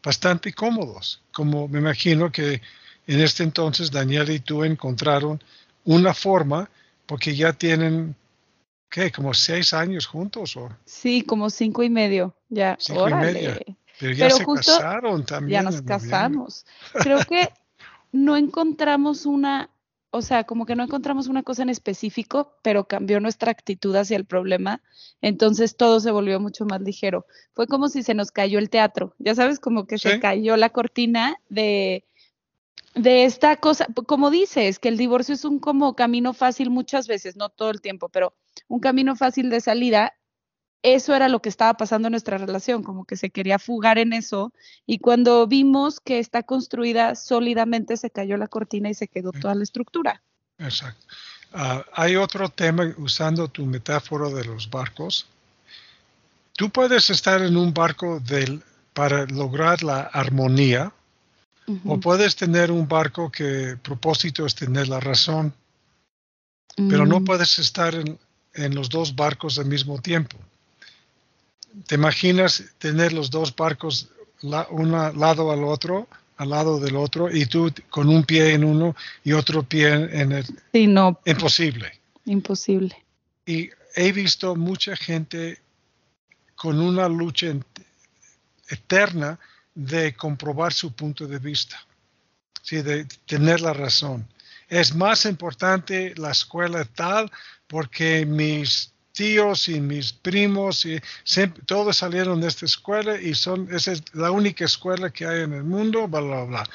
bastante 0.02 0.52
cómodos, 0.52 1.20
como 1.32 1.68
me 1.68 1.80
imagino 1.80 2.30
que 2.30 2.62
en 3.06 3.20
este 3.20 3.42
entonces 3.42 3.90
Daniel 3.90 4.30
y 4.30 4.38
tú 4.38 4.64
encontraron 4.64 5.42
una 5.84 6.14
forma, 6.14 6.70
porque 7.06 7.34
ya 7.34 7.52
tienen 7.52 8.14
¿qué? 8.88 9.10
¿Como 9.10 9.34
seis 9.34 9.72
años 9.72 10.06
juntos? 10.06 10.56
O? 10.56 10.68
Sí, 10.84 11.22
como 11.22 11.50
cinco 11.50 11.82
y 11.82 11.90
medio, 11.90 12.34
ya. 12.48 12.76
Cinco 12.80 13.08
y 13.08 13.14
medio. 13.14 13.54
Pero 13.98 14.12
ya 14.12 14.30
se 14.30 14.44
casaron 14.44 15.24
también. 15.24 15.62
Ya 15.62 15.70
nos 15.70 15.82
casamos. 15.82 16.64
Creo 16.92 17.18
que 17.20 17.48
no 18.12 18.36
encontramos 18.36 19.26
una, 19.26 19.70
o 20.10 20.22
sea, 20.22 20.44
como 20.44 20.64
que 20.64 20.74
no 20.74 20.84
encontramos 20.84 21.28
una 21.28 21.42
cosa 21.42 21.62
en 21.62 21.68
específico, 21.68 22.56
pero 22.62 22.88
cambió 22.88 23.20
nuestra 23.20 23.50
actitud 23.50 23.94
hacia 23.94 24.16
el 24.16 24.24
problema. 24.24 24.82
Entonces 25.20 25.76
todo 25.76 26.00
se 26.00 26.10
volvió 26.10 26.40
mucho 26.40 26.64
más 26.64 26.80
ligero. 26.80 27.26
Fue 27.54 27.66
como 27.66 27.88
si 27.88 28.02
se 28.02 28.14
nos 28.14 28.30
cayó 28.30 28.58
el 28.58 28.70
teatro. 28.70 29.14
Ya 29.18 29.34
sabes, 29.34 29.60
como 29.60 29.86
que 29.86 29.98
se 29.98 30.18
cayó 30.20 30.56
la 30.56 30.70
cortina 30.70 31.36
de 31.48 32.04
de 32.94 33.24
esta 33.24 33.56
cosa, 33.56 33.86
como 34.06 34.30
dices, 34.30 34.78
que 34.78 34.88
el 34.88 34.96
divorcio 34.96 35.34
es 35.34 35.44
un 35.44 35.60
como 35.60 35.94
camino 35.94 36.32
fácil 36.32 36.70
muchas 36.70 37.06
veces, 37.06 37.36
no 37.36 37.48
todo 37.48 37.70
el 37.70 37.80
tiempo, 37.80 38.08
pero 38.08 38.34
un 38.66 38.80
camino 38.80 39.14
fácil 39.14 39.50
de 39.50 39.60
salida, 39.60 40.14
eso 40.82 41.14
era 41.14 41.28
lo 41.28 41.42
que 41.42 41.48
estaba 41.48 41.74
pasando 41.74 42.08
en 42.08 42.12
nuestra 42.12 42.38
relación, 42.38 42.82
como 42.82 43.04
que 43.04 43.16
se 43.16 43.30
quería 43.30 43.58
fugar 43.58 43.98
en 43.98 44.12
eso 44.12 44.52
y 44.86 44.98
cuando 44.98 45.46
vimos 45.46 46.00
que 46.00 46.18
está 46.18 46.42
construida 46.42 47.14
sólidamente 47.14 47.96
se 47.96 48.10
cayó 48.10 48.36
la 48.36 48.48
cortina 48.48 48.88
y 48.88 48.94
se 48.94 49.08
quedó 49.08 49.32
toda 49.32 49.54
la 49.54 49.64
estructura. 49.64 50.22
Exacto. 50.58 51.06
Ah, 51.52 51.84
hay 51.94 52.16
otro 52.16 52.48
tema 52.48 52.94
usando 52.98 53.48
tu 53.48 53.64
metáfora 53.64 54.28
de 54.28 54.44
los 54.44 54.68
barcos. 54.68 55.26
Tú 56.52 56.70
puedes 56.70 57.08
estar 57.10 57.40
en 57.42 57.56
un 57.56 57.72
barco 57.72 58.20
del, 58.20 58.62
para 58.92 59.24
lograr 59.26 59.82
la 59.82 60.00
armonía, 60.00 60.92
o 61.84 62.00
puedes 62.00 62.34
tener 62.34 62.70
un 62.70 62.88
barco 62.88 63.30
que 63.30 63.76
propósito 63.82 64.46
es 64.46 64.54
tener 64.54 64.88
la 64.88 65.00
razón, 65.00 65.52
pero 66.88 67.04
no 67.04 67.20
mm. 67.20 67.24
puedes 67.24 67.58
estar 67.58 67.94
en, 67.94 68.74
los 68.74 68.88
dos 68.88 69.14
barcos 69.14 69.58
al 69.58 69.66
mismo 69.66 70.00
tiempo. 70.00 70.36
¿Te 71.86 71.94
imaginas 71.94 72.64
tener 72.78 73.12
los 73.12 73.30
dos 73.30 73.54
barcos 73.54 74.08
un 74.42 74.92
lado 74.92 75.50
al 75.52 75.64
otro, 75.64 76.08
al 76.36 76.50
lado 76.50 76.78
del 76.78 76.96
otro, 76.96 77.34
y 77.34 77.46
tú 77.46 77.72
con 77.90 78.08
un 78.08 78.24
pie 78.24 78.52
en 78.54 78.64
uno 78.64 78.94
y 79.24 79.32
otro 79.32 79.62
pie 79.62 79.88
en 79.92 80.32
el... 80.32 80.46
Sí, 80.72 80.86
no. 80.86 81.20
Imposible. 81.24 81.92
Imposible. 82.24 82.96
Y 83.44 83.70
he 83.96 84.12
visto 84.12 84.54
mucha 84.54 84.96
gente 84.96 85.60
con 86.54 86.80
una 86.80 87.08
lucha 87.08 87.48
eterna 88.68 89.38
de 89.74 90.14
comprobar 90.14 90.72
su 90.72 90.92
punto 90.92 91.26
de 91.26 91.38
vista, 91.38 91.80
¿sí? 92.62 92.82
de 92.82 93.06
tener 93.26 93.60
la 93.60 93.72
razón. 93.72 94.28
Es 94.68 94.94
más 94.94 95.24
importante 95.24 96.14
la 96.16 96.32
escuela 96.32 96.84
tal 96.84 97.30
porque 97.66 98.26
mis 98.26 98.92
tíos 99.18 99.68
y 99.68 99.80
mis 99.80 100.12
primos 100.12 100.86
y 100.86 101.00
todos 101.66 101.96
salieron 101.96 102.40
de 102.40 102.46
esta 102.46 102.66
escuela 102.66 103.20
y 103.20 103.34
son 103.34 103.68
esa 103.74 103.90
es 103.90 104.04
la 104.12 104.30
única 104.30 104.64
escuela 104.64 105.10
que 105.10 105.26
hay 105.26 105.42
en 105.42 105.54
el 105.54 105.64
mundo, 105.64 106.06
bla 106.06 106.20
bla 106.20 106.44
bla. 106.44 106.70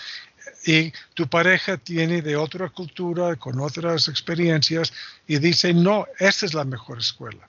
Y 0.65 0.91
tu 1.13 1.25
pareja 1.25 1.77
tiene 1.77 2.21
de 2.21 2.35
otra 2.35 2.67
cultura, 2.67 3.37
con 3.37 3.61
otras 3.61 4.09
experiencias 4.09 4.91
y 5.25 5.37
dice, 5.39 5.73
"No, 5.73 6.05
esta 6.19 6.45
es 6.45 6.53
la 6.53 6.65
mejor 6.65 6.99
escuela." 6.99 7.47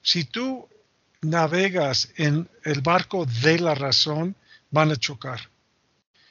Si 0.00 0.24
tú 0.24 0.66
navegas 1.20 2.08
en 2.16 2.48
el 2.62 2.80
barco 2.80 3.26
de 3.42 3.58
la 3.58 3.74
razón, 3.74 4.34
van 4.70 4.90
a 4.90 4.96
chocar. 4.96 5.40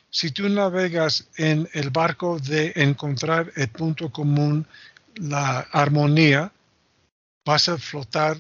Si 0.10 0.32
tú 0.32 0.50
navegas 0.50 1.28
en 1.38 1.70
el 1.74 1.92
barco 1.92 2.40
de 2.40 2.74
encontrar 2.76 3.52
el 3.56 3.68
punto 3.68 4.10
común, 4.10 4.66
la 5.16 5.60
armonía, 5.72 6.52
vas 7.46 7.70
a 7.70 7.78
flotar 7.78 8.38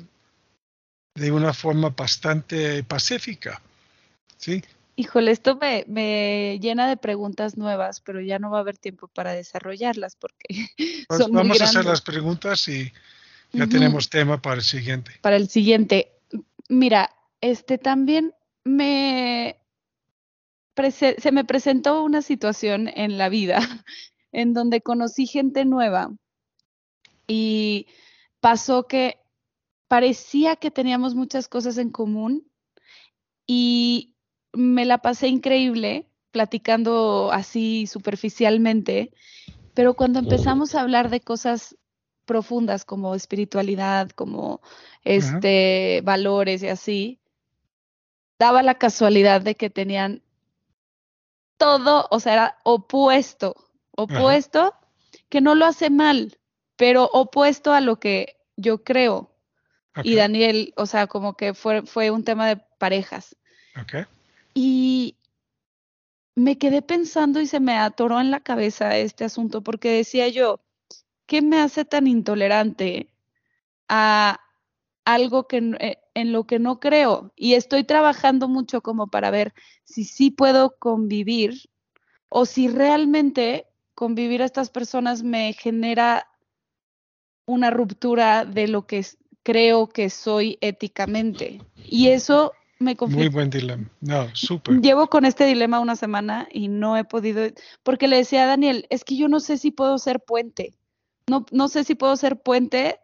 de 1.15 1.31
una 1.31 1.53
forma 1.53 1.89
bastante 1.89 2.83
pacífica. 2.83 3.61
¿sí? 4.37 4.63
Híjole, 4.95 5.31
esto 5.31 5.57
me, 5.57 6.59
llena 6.59 6.87
de 6.87 6.97
preguntas 6.97 7.57
nuevas, 7.57 8.01
pero 8.01 8.21
ya 8.21 8.39
no 8.39 8.51
va 8.51 8.59
a 8.59 8.61
haber 8.61 8.77
tiempo 8.77 9.07
para 9.07 9.33
desarrollarlas 9.33 10.15
porque 10.15 10.67
pues 11.07 11.19
son 11.19 11.31
Vamos 11.31 11.59
a 11.61 11.65
hacer 11.65 11.85
las 11.85 12.01
preguntas 12.01 12.67
y 12.67 12.91
ya 13.51 13.67
tenemos 13.67 14.09
tema 14.09 14.41
para 14.41 14.55
el 14.55 14.63
siguiente. 14.63 15.11
Para 15.21 15.35
el 15.35 15.49
siguiente. 15.49 16.11
Mira, 16.69 17.09
este 17.41 17.77
también 17.77 18.33
me, 18.63 19.57
se 20.97 21.31
me 21.31 21.43
presentó 21.43 22.03
una 22.03 22.21
situación 22.21 22.87
en 22.87 23.17
la 23.17 23.29
vida 23.29 23.59
en 24.31 24.53
donde 24.53 24.81
conocí 24.81 25.27
gente 25.27 25.65
nueva 25.65 26.11
y 27.27 27.87
pasó 28.43 28.87
que 28.89 29.21
parecía 29.87 30.57
que 30.57 30.69
teníamos 30.69 31.15
muchas 31.15 31.47
cosas 31.47 31.77
en 31.77 31.89
común 31.89 32.45
y 33.47 34.17
me 34.51 34.83
la 34.83 34.97
pasé 34.97 35.29
increíble 35.29 36.09
platicando 36.31 37.31
así 37.31 37.87
superficialmente, 37.87 39.13
pero 39.73 39.93
cuando 39.93 40.19
empezamos 40.19 40.75
a 40.75 40.81
hablar 40.81 41.09
de 41.09 41.21
cosas 41.21 41.77
profundas 42.25 42.83
como 42.83 43.15
espiritualidad, 43.15 44.09
como 44.09 44.59
este 45.05 46.01
valores 46.03 46.63
y 46.63 46.67
así, 46.67 47.21
daba 48.37 48.61
la 48.61 48.77
casualidad 48.77 49.39
de 49.39 49.55
que 49.55 49.69
tenían 49.69 50.21
todo, 51.55 52.09
o 52.11 52.19
sea, 52.19 52.33
era 52.33 52.57
opuesto, 52.65 53.55
opuesto, 53.95 54.75
que 55.29 55.39
no 55.39 55.55
lo 55.55 55.65
hace 55.65 55.89
mal, 55.89 56.37
pero 56.83 57.09
opuesto 57.13 57.71
a 57.71 57.79
lo 57.79 57.97
que 57.97 58.35
yo 58.57 58.83
creo. 58.83 59.31
Y 60.03 60.15
Daniel, 60.15 60.73
o 60.75 60.85
sea, 60.85 61.07
como 61.07 61.37
que 61.37 61.53
fue, 61.53 61.83
fue 61.83 62.11
un 62.11 62.25
tema 62.25 62.45
de 62.45 62.57
parejas. 62.77 63.37
Okay. 63.83 64.03
Y 64.53 65.15
me 66.35 66.57
quedé 66.57 66.81
pensando 66.81 67.39
y 67.39 67.47
se 67.47 67.61
me 67.61 67.77
atoró 67.77 68.19
en 68.19 68.31
la 68.31 68.41
cabeza 68.41 68.97
este 68.97 69.23
asunto 69.23 69.61
porque 69.61 69.93
decía 69.93 70.27
yo, 70.27 70.59
¿qué 71.25 71.41
me 71.41 71.61
hace 71.61 71.85
tan 71.85 72.05
intolerante 72.05 73.07
a 73.87 74.41
algo 75.05 75.47
que 75.47 75.59
eh, 75.79 75.99
en 76.13 76.33
lo 76.33 76.43
que 76.43 76.59
no 76.59 76.81
creo? 76.81 77.31
Y 77.37 77.53
estoy 77.53 77.85
trabajando 77.85 78.49
mucho 78.49 78.81
como 78.81 79.07
para 79.07 79.31
ver 79.31 79.53
si 79.85 80.03
sí 80.03 80.31
puedo 80.31 80.75
convivir 80.79 81.69
o 82.27 82.45
si 82.45 82.67
realmente 82.67 83.67
convivir 83.95 84.41
a 84.41 84.45
estas 84.45 84.69
personas 84.69 85.23
me 85.23 85.53
genera 85.53 86.27
una 87.45 87.69
ruptura 87.69 88.45
de 88.45 88.67
lo 88.67 88.85
que 88.85 89.05
creo 89.43 89.89
que 89.89 90.09
soy 90.09 90.57
éticamente. 90.61 91.61
Y 91.85 92.07
eso 92.09 92.53
me 92.79 92.95
Muy 93.07 93.29
buen 93.29 93.49
dilema. 93.49 93.89
No, 94.01 94.27
súper. 94.33 94.81
Llevo 94.81 95.07
con 95.07 95.25
este 95.25 95.45
dilema 95.45 95.79
una 95.79 95.95
semana 95.95 96.47
y 96.51 96.67
no 96.67 96.97
he 96.97 97.03
podido, 97.03 97.43
porque 97.83 98.07
le 98.07 98.17
decía 98.17 98.43
a 98.43 98.47
Daniel, 98.47 98.87
es 98.89 99.03
que 99.03 99.15
yo 99.15 99.27
no 99.27 99.39
sé 99.39 99.57
si 99.57 99.71
puedo 99.71 99.97
ser 99.97 100.19
puente. 100.19 100.73
No, 101.27 101.45
no 101.51 101.69
sé 101.69 101.83
si 101.83 101.95
puedo 101.95 102.15
ser 102.17 102.41
puente 102.41 102.99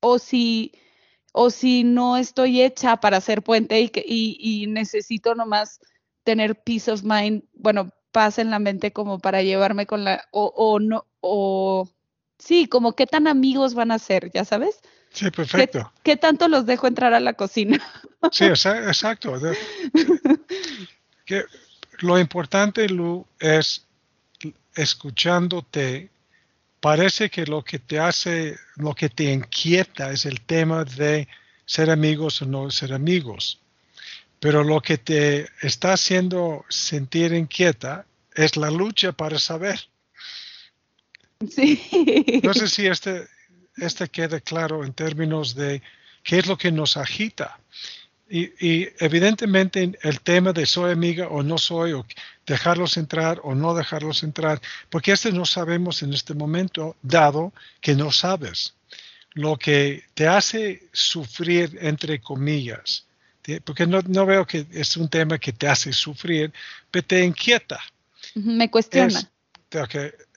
o 0.00 0.18
si, 0.18 0.72
o 1.32 1.50
si 1.50 1.84
no 1.84 2.16
estoy 2.16 2.62
hecha 2.62 2.96
para 2.98 3.20
ser 3.20 3.42
puente 3.42 3.80
y, 3.80 3.90
y, 4.06 4.62
y 4.62 4.66
necesito 4.66 5.34
nomás 5.34 5.80
tener 6.24 6.62
peace 6.62 6.90
of 6.90 7.02
mind, 7.02 7.44
bueno, 7.52 7.90
paz 8.12 8.38
en 8.38 8.50
la 8.50 8.58
mente 8.58 8.92
como 8.92 9.18
para 9.18 9.42
llevarme 9.42 9.86
con 9.86 10.04
la, 10.04 10.24
o, 10.32 10.52
o 10.56 10.80
no, 10.80 11.06
o 11.20 11.88
sí, 12.40 12.66
como 12.66 12.94
qué 12.94 13.06
tan 13.06 13.26
amigos 13.26 13.74
van 13.74 13.92
a 13.92 13.98
ser, 13.98 14.30
ya 14.32 14.44
sabes. 14.44 14.80
Sí, 15.12 15.30
perfecto. 15.30 15.92
¿Qué, 16.02 16.16
tanto 16.16 16.48
los 16.48 16.66
dejo 16.66 16.86
entrar 16.86 17.14
a 17.14 17.20
la 17.20 17.34
cocina? 17.34 17.78
Sí, 18.32 18.44
exacto. 18.44 19.34
que 21.24 21.44
lo 21.98 22.18
importante, 22.18 22.88
Lu, 22.88 23.26
es 23.38 23.86
escuchándote, 24.74 26.10
parece 26.80 27.28
que 27.28 27.44
lo 27.46 27.62
que 27.62 27.78
te 27.78 27.98
hace, 27.98 28.56
lo 28.76 28.94
que 28.94 29.08
te 29.08 29.32
inquieta 29.32 30.12
es 30.12 30.26
el 30.26 30.40
tema 30.40 30.84
de 30.84 31.28
ser 31.66 31.90
amigos 31.90 32.42
o 32.42 32.46
no 32.46 32.70
ser 32.70 32.92
amigos. 32.92 33.60
Pero 34.38 34.64
lo 34.64 34.80
que 34.80 34.96
te 34.96 35.48
está 35.60 35.92
haciendo 35.92 36.64
sentir 36.68 37.34
inquieta 37.34 38.06
es 38.34 38.56
la 38.56 38.70
lucha 38.70 39.12
para 39.12 39.38
saber. 39.38 39.89
Sí. 41.48 42.40
No 42.44 42.52
sé 42.52 42.68
si 42.68 42.86
este, 42.86 43.26
este 43.76 44.08
queda 44.08 44.40
claro 44.40 44.84
en 44.84 44.92
términos 44.92 45.54
de 45.54 45.82
qué 46.22 46.38
es 46.38 46.46
lo 46.46 46.56
que 46.56 46.70
nos 46.70 46.96
agita. 46.96 47.58
Y, 48.32 48.88
evidentemente 49.04 49.98
el 50.02 50.20
tema 50.20 50.52
de 50.52 50.64
soy 50.64 50.92
amiga 50.92 51.26
o 51.26 51.42
no 51.42 51.58
soy, 51.58 51.94
o 51.94 52.06
dejarlos 52.46 52.96
entrar 52.96 53.40
o 53.42 53.56
no 53.56 53.74
dejarlos 53.74 54.22
entrar, 54.22 54.60
porque 54.88 55.10
este 55.10 55.32
no 55.32 55.44
sabemos 55.44 56.04
en 56.04 56.12
este 56.12 56.34
momento, 56.34 56.96
dado 57.02 57.52
que 57.80 57.96
no 57.96 58.12
sabes. 58.12 58.74
Lo 59.32 59.56
que 59.56 60.04
te 60.14 60.28
hace 60.28 60.88
sufrir, 60.92 61.76
entre 61.80 62.20
comillas, 62.20 63.04
porque 63.64 63.86
no, 63.86 64.26
veo 64.26 64.46
que 64.46 64.64
es 64.70 64.96
un 64.96 65.08
tema 65.08 65.38
que 65.38 65.52
te 65.52 65.66
hace 65.66 65.92
sufrir, 65.92 66.52
pero 66.88 67.04
te 67.04 67.24
inquieta. 67.24 67.80
Me 68.34 68.70
cuestiona. 68.70 69.18
Es, 69.18 69.28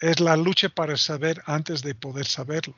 es 0.01 0.19
la 0.19 0.35
lucha 0.35 0.69
para 0.69 0.97
saber 0.97 1.41
antes 1.45 1.81
de 1.81 1.95
poder 1.95 2.25
saberlo 2.25 2.75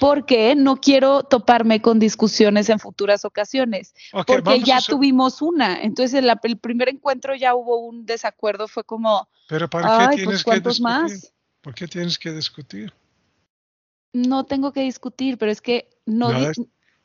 porque 0.00 0.54
no 0.54 0.80
quiero 0.80 1.22
toparme 1.22 1.80
con 1.80 1.98
discusiones 1.98 2.68
en 2.68 2.78
futuras 2.78 3.24
ocasiones, 3.24 3.94
porque 4.26 4.60
ya 4.60 4.80
tuvimos 4.80 5.42
una. 5.42 5.82
Entonces, 5.82 6.22
el, 6.22 6.58
primer 6.58 6.88
encuentro 6.88 7.34
ya 7.34 7.54
hubo 7.54 7.78
un 7.78 8.06
desacuerdo, 8.06 8.68
fue 8.68 8.84
como, 8.84 9.28
¿Pero 9.48 9.68
para 9.68 9.88
qué 9.88 10.04
pues, 10.04 10.16
tienes 10.16 10.44
que 10.44 10.54
discutir? 10.54 10.82
más? 10.82 11.32
¿Por 11.60 11.74
qué 11.74 11.88
tienes 11.88 12.18
que 12.18 12.32
discutir? 12.32 12.92
No 14.12 14.44
tengo 14.44 14.72
que 14.72 14.82
discutir, 14.82 15.38
pero 15.38 15.50
es 15.50 15.60
que 15.60 15.88
no... 16.06 16.32
No, 16.32 16.50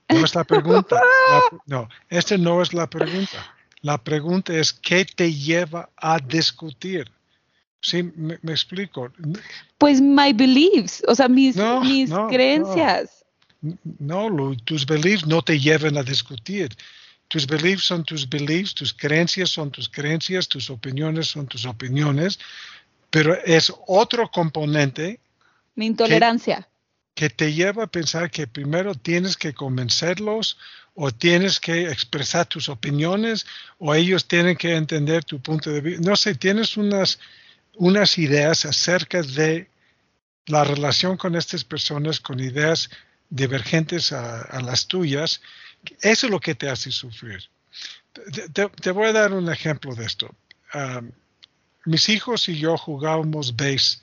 es, 0.09 0.35
la 0.35 0.43
pregunta. 0.43 1.01
no, 1.65 1.89
esta 2.09 2.37
no 2.37 2.61
es 2.61 2.73
la 2.73 2.87
pregunta. 2.89 3.55
La 3.81 3.97
pregunta 3.97 4.53
es, 4.53 4.71
¿qué 4.71 5.05
te 5.05 5.33
lleva 5.33 5.89
a 5.97 6.19
discutir? 6.19 7.09
Sí, 7.83 8.01
me, 8.15 8.39
explico. 8.47 9.11
Pues 9.77 9.99
my 9.99 10.31
beliefs, 10.31 11.03
o 11.05 11.13
sea, 11.13 11.27
mis, 11.27 11.57
mis 11.81 12.09
creencias. 12.29 13.25
No, 13.99 14.55
tus 14.63 14.85
beliefs 14.85 15.27
no 15.27 15.41
te 15.41 15.59
llevan 15.59 15.97
a 15.97 16.03
discutir. 16.03 16.69
Tus 17.27 17.45
beliefs 17.45 17.83
son 17.83 18.05
tus 18.05 18.27
beliefs, 18.29 18.73
tus 18.73 18.93
creencias 18.93 19.49
son 19.49 19.69
tus 19.69 19.89
creencias, 19.89 20.47
tus 20.47 20.69
opiniones 20.69 21.27
son 21.27 21.45
tus 21.45 21.65
opiniones, 21.65 22.39
pero 23.09 23.35
es 23.43 23.73
otro 23.87 24.29
componente. 24.31 25.19
Mi 25.75 25.87
intolerancia. 25.87 26.67
que 27.15 27.29
te 27.29 27.53
lleva 27.53 27.83
a 27.83 27.87
pensar 27.87 28.31
que 28.31 28.47
primero 28.47 28.95
tienes 28.95 29.35
que 29.35 29.53
convencerlos 29.53 30.57
o 30.95 31.11
tienes 31.11 31.59
que 31.59 31.89
expresar 31.89 32.45
tus 32.45 32.69
opiniones 32.69 33.45
o 33.77 33.93
ellos 33.93 34.25
tienen 34.25 34.55
que 34.55 34.75
entender 34.75 35.23
tu 35.25 35.39
punto 35.39 35.69
de 35.69 35.81
vista. 35.81 36.09
No 36.09 36.15
sé, 36.15 36.33
tienes 36.35 36.77
unas 36.77 37.19
unas 37.75 38.17
ideas 38.17 38.65
acerca 38.65 39.21
de 39.21 39.69
la 40.45 40.63
relación 40.63 41.17
con 41.17 41.36
estas 41.36 41.63
personas 41.63 42.19
con 42.19 42.39
ideas 42.39 42.89
divergentes 43.29 44.12
a, 44.12 44.62
las 44.62 44.88
tuyas, 44.88 45.41
eso 46.01 46.27
es 46.27 46.31
lo 46.31 46.39
que 46.39 46.55
te 46.55 46.69
hace 46.69 46.91
sufrir. 46.91 47.43
Te, 48.53 48.91
voy 48.91 49.07
a 49.07 49.13
dar 49.13 49.33
un 49.33 49.51
ejemplo 49.51 49.95
de 49.95 50.05
esto. 50.05 50.36
mis 51.86 52.09
hijos 52.09 52.47
y 52.49 52.57
yo 52.57 52.77
jugábamos 52.77 53.55
base 53.55 53.99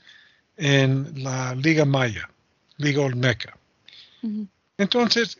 en 0.57 1.23
la 1.23 1.55
Liga 1.55 1.85
Maya, 1.85 2.29
Liga 2.77 3.03
Olmeca. 3.03 3.57
Entonces, 4.77 5.39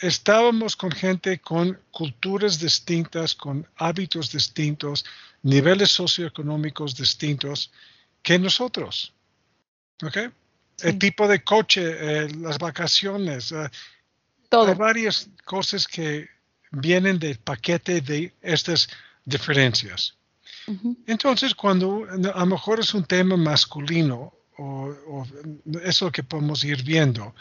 estábamos 0.00 0.76
con 0.76 0.90
gente 0.90 1.38
con 1.38 1.78
culturas 1.90 2.58
distintas, 2.58 3.34
con 3.34 3.66
hábitos 3.76 4.32
distintos, 4.32 5.04
niveles 5.42 5.90
socioeconómicos 5.90 6.96
distintos 6.96 7.70
que 8.22 8.38
nosotros. 8.38 9.14
¿Ok? 10.02 10.16
El 10.80 10.98
tipo 10.98 11.26
de 11.26 11.42
coche, 11.42 11.82
eh, 11.82 12.30
las 12.36 12.58
vacaciones, 12.58 13.50
eh, 13.52 13.68
Todo. 14.48 14.68
hay 14.68 14.74
varias 14.74 15.28
cosas 15.44 15.86
que 15.86 16.28
vienen 16.70 17.18
del 17.18 17.38
paquete 17.38 18.00
de 18.00 18.32
estas 18.40 18.88
diferencias. 19.24 20.14
Entonces, 21.06 21.54
cuando 21.54 22.06
a 22.34 22.40
lo 22.40 22.46
mejor 22.46 22.78
es 22.78 22.92
un 22.92 23.02
tema 23.02 23.38
masculino, 23.38 24.34
o, 24.58 24.94
o 25.06 25.26
eso 25.82 26.12
que 26.12 26.22
podemos 26.22 26.62
ir 26.62 26.82
viendo, 26.82 27.34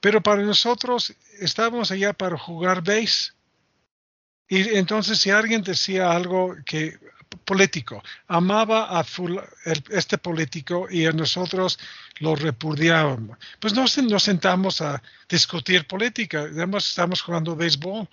pero 0.00 0.22
para 0.22 0.42
nosotros 0.42 1.12
estábamos 1.40 1.90
allá 1.90 2.12
para 2.12 2.38
jugar 2.38 2.82
base. 2.82 3.32
Y 4.48 4.76
entonces 4.76 5.18
si 5.18 5.30
alguien 5.30 5.62
decía 5.62 6.10
algo 6.10 6.56
que 6.64 6.98
político, 7.44 8.02
amaba 8.26 8.98
a 8.98 9.04
este 9.90 10.18
político 10.18 10.86
y 10.90 11.06
a 11.06 11.12
nosotros 11.12 11.78
lo 12.20 12.34
repudiábamos. 12.34 13.38
Pues 13.60 13.74
no 13.74 13.84
nos 14.08 14.22
sentamos 14.22 14.80
a 14.80 15.02
discutir 15.28 15.86
política, 15.86 16.40
además 16.40 16.86
estamos 16.88 17.22
jugando 17.22 17.56
béisbol. 17.56 18.08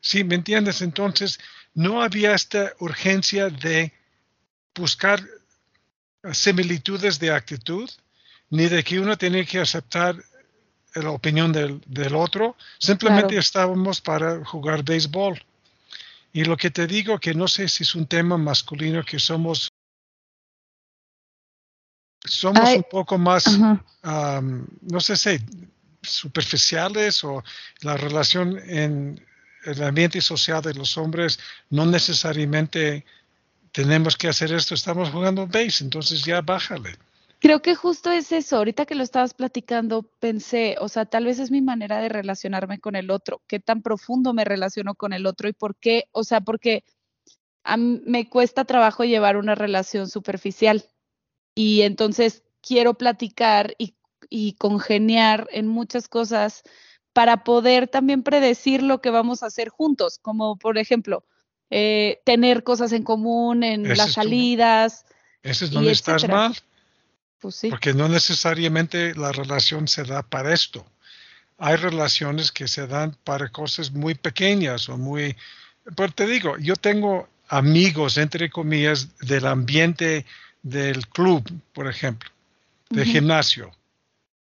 ¿Sí? 0.00 0.24
¿Me 0.24 0.36
entiendes? 0.36 0.80
Entonces 0.80 1.38
no 1.74 2.02
había 2.02 2.34
esta 2.34 2.72
urgencia 2.78 3.50
de 3.50 3.92
buscar 4.74 5.22
similitudes 6.32 7.18
de 7.18 7.32
actitud, 7.32 7.88
ni 8.50 8.66
de 8.66 8.82
que 8.82 8.98
uno 8.98 9.16
tenía 9.16 9.44
que 9.44 9.58
aceptar 9.58 10.16
la 10.94 11.10
opinión 11.10 11.52
del, 11.52 12.14
otro, 12.14 12.56
simplemente 12.78 13.36
estábamos 13.36 14.00
para 14.00 14.44
jugar 14.44 14.82
béisbol. 14.82 15.42
Y 16.38 16.44
lo 16.44 16.56
que 16.56 16.70
te 16.70 16.86
digo 16.86 17.18
que 17.18 17.34
no 17.34 17.48
sé 17.48 17.68
si 17.68 17.82
es 17.82 17.96
un 17.96 18.06
tema 18.06 18.38
masculino 18.38 19.04
que 19.04 19.18
somos 19.18 19.72
somos 22.24 22.76
un 22.76 22.84
poco 22.88 23.18
más, 23.18 23.58
no 24.02 25.00
sé 25.00 25.16
si 25.16 25.40
superficiales 26.00 27.24
o 27.24 27.42
la 27.80 27.96
relación 27.96 28.56
en 28.70 29.26
el 29.64 29.82
ambiente 29.82 30.20
social 30.20 30.62
de 30.62 30.74
los 30.74 30.96
hombres 30.96 31.40
no 31.70 31.84
necesariamente 31.86 33.04
tenemos 33.72 34.16
que 34.16 34.28
hacer 34.28 34.52
esto, 34.52 34.76
estamos 34.76 35.10
jugando 35.10 35.44
base, 35.48 35.82
entonces 35.82 36.22
ya 36.22 36.40
bájale. 36.40 36.96
Creo 37.40 37.62
que 37.62 37.74
justo 37.74 38.10
es 38.10 38.32
eso. 38.32 38.56
Ahorita 38.56 38.84
que 38.84 38.96
lo 38.96 39.04
estabas 39.04 39.34
platicando, 39.34 40.10
pensé, 40.18 40.76
o 40.80 40.88
sea, 40.88 41.06
tal 41.06 41.24
vez 41.24 41.38
es 41.38 41.50
mi 41.50 41.62
manera 41.62 42.00
de 42.00 42.08
relacionarme 42.08 42.80
con 42.80 42.96
el 42.96 43.10
otro. 43.10 43.42
¿Qué 43.46 43.60
tan 43.60 43.82
profundo 43.82 44.32
me 44.34 44.44
relaciono 44.44 44.94
con 44.94 45.12
el 45.12 45.24
otro 45.26 45.48
y 45.48 45.52
por 45.52 45.76
qué? 45.76 46.04
O 46.12 46.24
sea, 46.24 46.40
porque 46.40 46.84
me 47.76 48.28
cuesta 48.28 48.64
trabajo 48.64 49.04
llevar 49.04 49.36
una 49.36 49.54
relación 49.54 50.08
superficial 50.08 50.84
y 51.54 51.82
entonces 51.82 52.42
quiero 52.60 52.94
platicar 52.94 53.74
y, 53.78 53.94
y 54.30 54.54
congeniar 54.54 55.48
en 55.52 55.68
muchas 55.68 56.08
cosas 56.08 56.62
para 57.12 57.44
poder 57.44 57.88
también 57.88 58.22
predecir 58.22 58.82
lo 58.82 59.00
que 59.00 59.10
vamos 59.10 59.42
a 59.42 59.46
hacer 59.46 59.68
juntos, 59.68 60.18
como 60.20 60.56
por 60.56 60.78
ejemplo, 60.78 61.24
eh, 61.70 62.20
tener 62.24 62.64
cosas 62.64 62.92
en 62.92 63.02
común 63.02 63.62
en 63.62 63.88
las 63.96 64.12
salidas. 64.12 65.04
Ese 65.42 65.66
es 65.66 65.70
donde 65.70 65.92
estás 65.92 66.26
mal. 66.28 66.54
Pues 67.40 67.54
sí. 67.54 67.70
Porque 67.70 67.94
no 67.94 68.08
necesariamente 68.08 69.14
la 69.14 69.32
relación 69.32 69.88
se 69.88 70.04
da 70.04 70.22
para 70.22 70.52
esto. 70.52 70.84
Hay 71.58 71.76
relaciones 71.76 72.52
que 72.52 72.68
se 72.68 72.86
dan 72.86 73.16
para 73.24 73.48
cosas 73.48 73.90
muy 73.90 74.14
pequeñas 74.14 74.88
o 74.88 74.96
muy... 74.96 75.36
Pero 75.96 76.12
te 76.12 76.26
digo, 76.26 76.56
yo 76.58 76.76
tengo 76.76 77.28
amigos, 77.48 78.18
entre 78.18 78.50
comillas, 78.50 79.08
del 79.18 79.46
ambiente 79.46 80.24
del 80.62 81.06
club, 81.08 81.50
por 81.72 81.88
ejemplo, 81.88 82.30
del 82.90 83.04
gimnasio. 83.04 83.70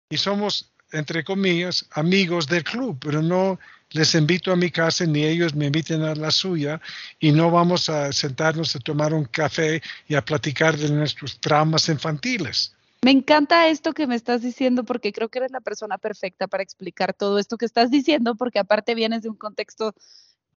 Y 0.09 0.16
somos, 0.16 0.72
entre 0.92 1.24
comillas, 1.24 1.87
amigos 1.92 2.46
del 2.46 2.64
club, 2.64 2.98
pero 3.00 3.22
no 3.22 3.59
les 3.90 4.14
invito 4.14 4.50
a 4.52 4.57
mi 4.57 4.70
casa 4.70 5.07
ni 5.07 5.24
ellos 5.24 5.54
me 5.54 5.66
inviten 5.66 6.02
a 6.02 6.14
la 6.14 6.30
suya 6.30 6.80
y 7.20 7.30
no 7.30 7.50
vamos 7.50 7.88
a 7.88 8.12
sentarnos 8.12 8.74
a 8.74 8.80
tomar 8.80 9.14
un 9.14 9.24
café 9.26 9.83
y 10.09 10.16
a 10.16 10.24
platicar 10.24 10.76
de 10.76 10.90
nuestros 10.90 11.38
traumas 11.38 11.88
infantiles. 11.88 12.73
Me 13.05 13.11
encanta 13.11 13.69
esto 13.69 13.93
que 13.93 14.07
me 14.07 14.14
estás 14.14 14.40
diciendo 14.40 14.83
porque 14.83 15.12
creo 15.12 15.29
que 15.29 15.38
eres 15.38 15.51
la 15.51 15.61
persona 15.61 15.99
perfecta 15.99 16.47
para 16.47 16.62
explicar 16.62 17.12
todo 17.12 17.38
esto 17.38 17.59
que 17.59 17.67
estás 17.67 17.90
diciendo 17.90 18.35
porque 18.35 18.59
aparte 18.59 18.95
vienes 18.95 19.21
de 19.21 19.29
un 19.29 19.37
contexto 19.37 19.93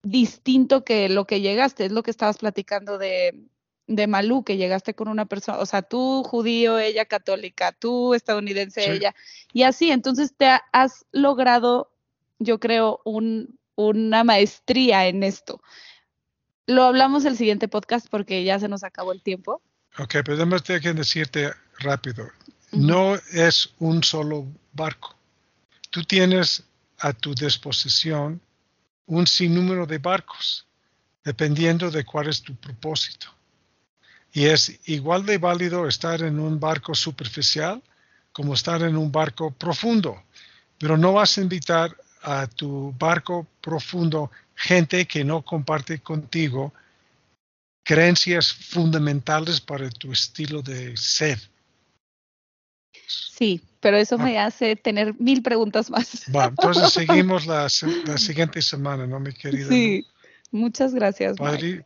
distinto 0.02 0.86
que 0.86 1.10
lo 1.10 1.26
que 1.26 1.42
llegaste, 1.42 1.84
es 1.84 1.92
lo 1.92 2.04
que 2.04 2.12
estabas 2.12 2.38
platicando 2.38 2.98
de, 2.98 3.50
de 3.88 4.08
Malú, 4.08 4.46
que 4.46 4.56
llegaste 4.56 4.94
con 4.94 5.10
una 5.10 5.26
persona, 5.26 5.60
o 5.60 5.66
sea, 5.66 5.82
tú 5.82 6.24
judío, 6.24 6.80
ella 6.80 7.04
católica, 7.04 7.74
tú 7.74 8.14
estadounidense, 8.14 8.94
ella, 8.94 9.14
y 9.52 9.64
así, 9.64 9.92
entonces 9.92 10.34
te 10.34 10.48
has 10.72 11.06
logrado, 11.12 11.92
yo 12.40 12.62
creo, 12.62 13.02
un, 13.04 13.60
una 13.76 14.24
maestría 14.24 15.08
en 15.08 15.24
esto. 15.24 15.62
Lo 16.66 16.84
hablamos 16.84 17.26
el 17.26 17.36
siguiente 17.36 17.68
podcast 17.68 18.08
porque 18.10 18.46
ya 18.46 18.58
se 18.58 18.70
nos 18.70 18.86
acabó 18.86 19.12
el 19.12 19.22
tiempo. 19.22 19.62
Ok, 20.00 20.18
pero 20.24 20.34
además 20.34 20.62
que 20.62 20.94
decirte 20.94 21.52
rápido, 21.80 22.30
no 22.72 23.16
es 23.32 23.70
un 23.80 24.04
solo 24.04 24.46
barco. 24.74 25.16
Tú 25.90 26.04
tienes 26.04 26.64
a 27.00 27.14
tu 27.14 27.34
disposición 27.34 28.40
un 29.08 29.26
sinnúmero 29.26 29.88
de 29.88 29.98
barcos, 29.98 30.68
dependiendo 31.24 31.90
de 31.90 32.06
cuál 32.06 32.28
es 32.28 32.42
tu 32.42 32.56
propósito. 32.56 33.28
Y 34.34 34.46
es 34.46 34.80
igual 34.86 35.26
de 35.26 35.40
válido 35.40 35.88
estar 35.88 36.22
en 36.22 36.40
un 36.40 36.60
barco 36.60 36.94
superficial 36.94 37.82
como 38.32 38.54
estar 38.54 38.84
en 38.84 38.98
un 38.98 39.12
barco 39.12 39.50
profundo. 39.50 40.22
Pero 40.78 40.96
no 40.96 41.14
vas 41.14 41.38
a 41.38 41.42
invitar 41.42 41.96
a 42.22 42.46
tu 42.46 42.94
barco 43.00 43.48
profundo 43.62 44.30
gente 44.54 45.08
que 45.08 45.24
no 45.24 45.42
comparte 45.42 46.00
contigo 46.00 46.74
creencias 47.88 48.52
fundamentales 48.52 49.62
para 49.62 49.90
tu 49.90 50.12
estilo 50.12 50.62
de 50.62 50.96
ser. 50.98 51.40
Sí, 53.08 53.62
pero 53.80 53.96
eso 53.96 54.18
me 54.18 54.38
ah. 54.38 54.48
hace 54.48 54.76
tener 54.76 55.16
mil 55.20 55.42
preguntas 55.42 55.90
más. 55.90 56.26
Bueno, 56.28 56.50
entonces 56.50 56.90
seguimos 57.08 57.48
la, 57.48 57.70
siguiente 57.70 58.62
semana, 58.62 59.08
¿no, 59.08 59.22
mi 59.22 59.32
querida? 59.32 59.70
Sí, 59.70 60.06
muchas 60.52 60.94
gracias. 60.94 61.38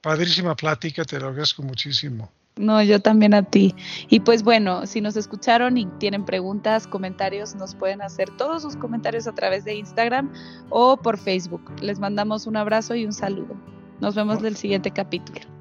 padrísima 0.02 0.56
plática, 0.56 1.06
te 1.06 1.20
lo 1.20 1.28
agradezco 1.28 1.62
muchísimo. 1.62 2.32
No, 2.56 2.82
yo 2.82 3.00
también 3.00 3.36
a 3.36 3.44
ti. 3.44 3.76
Y 4.10 4.22
pues 4.22 4.42
bueno, 4.42 4.88
si 4.88 5.02
nos 5.02 5.16
escucharon 5.16 5.78
y 5.78 5.86
tienen 6.00 6.26
preguntas, 6.26 6.88
comentarios, 6.88 7.54
nos 7.54 7.76
pueden 7.76 8.02
hacer 8.02 8.28
todos 8.38 8.64
sus 8.64 8.76
comentarios 8.76 9.28
a 9.28 9.36
través 9.36 9.66
de 9.66 9.76
Instagram 9.76 10.34
o 10.72 10.98
por 10.98 11.20
Facebook. 11.20 11.62
Les 11.80 12.00
mandamos 12.00 12.48
un 12.48 12.58
abrazo 12.58 12.96
y 12.96 13.06
un 13.06 13.14
saludo. 13.14 13.56
Nos 14.00 14.16
vemos 14.16 14.40
en 14.40 14.48
el 14.48 14.58
siguiente 14.58 14.90
capítulo. 14.90 15.61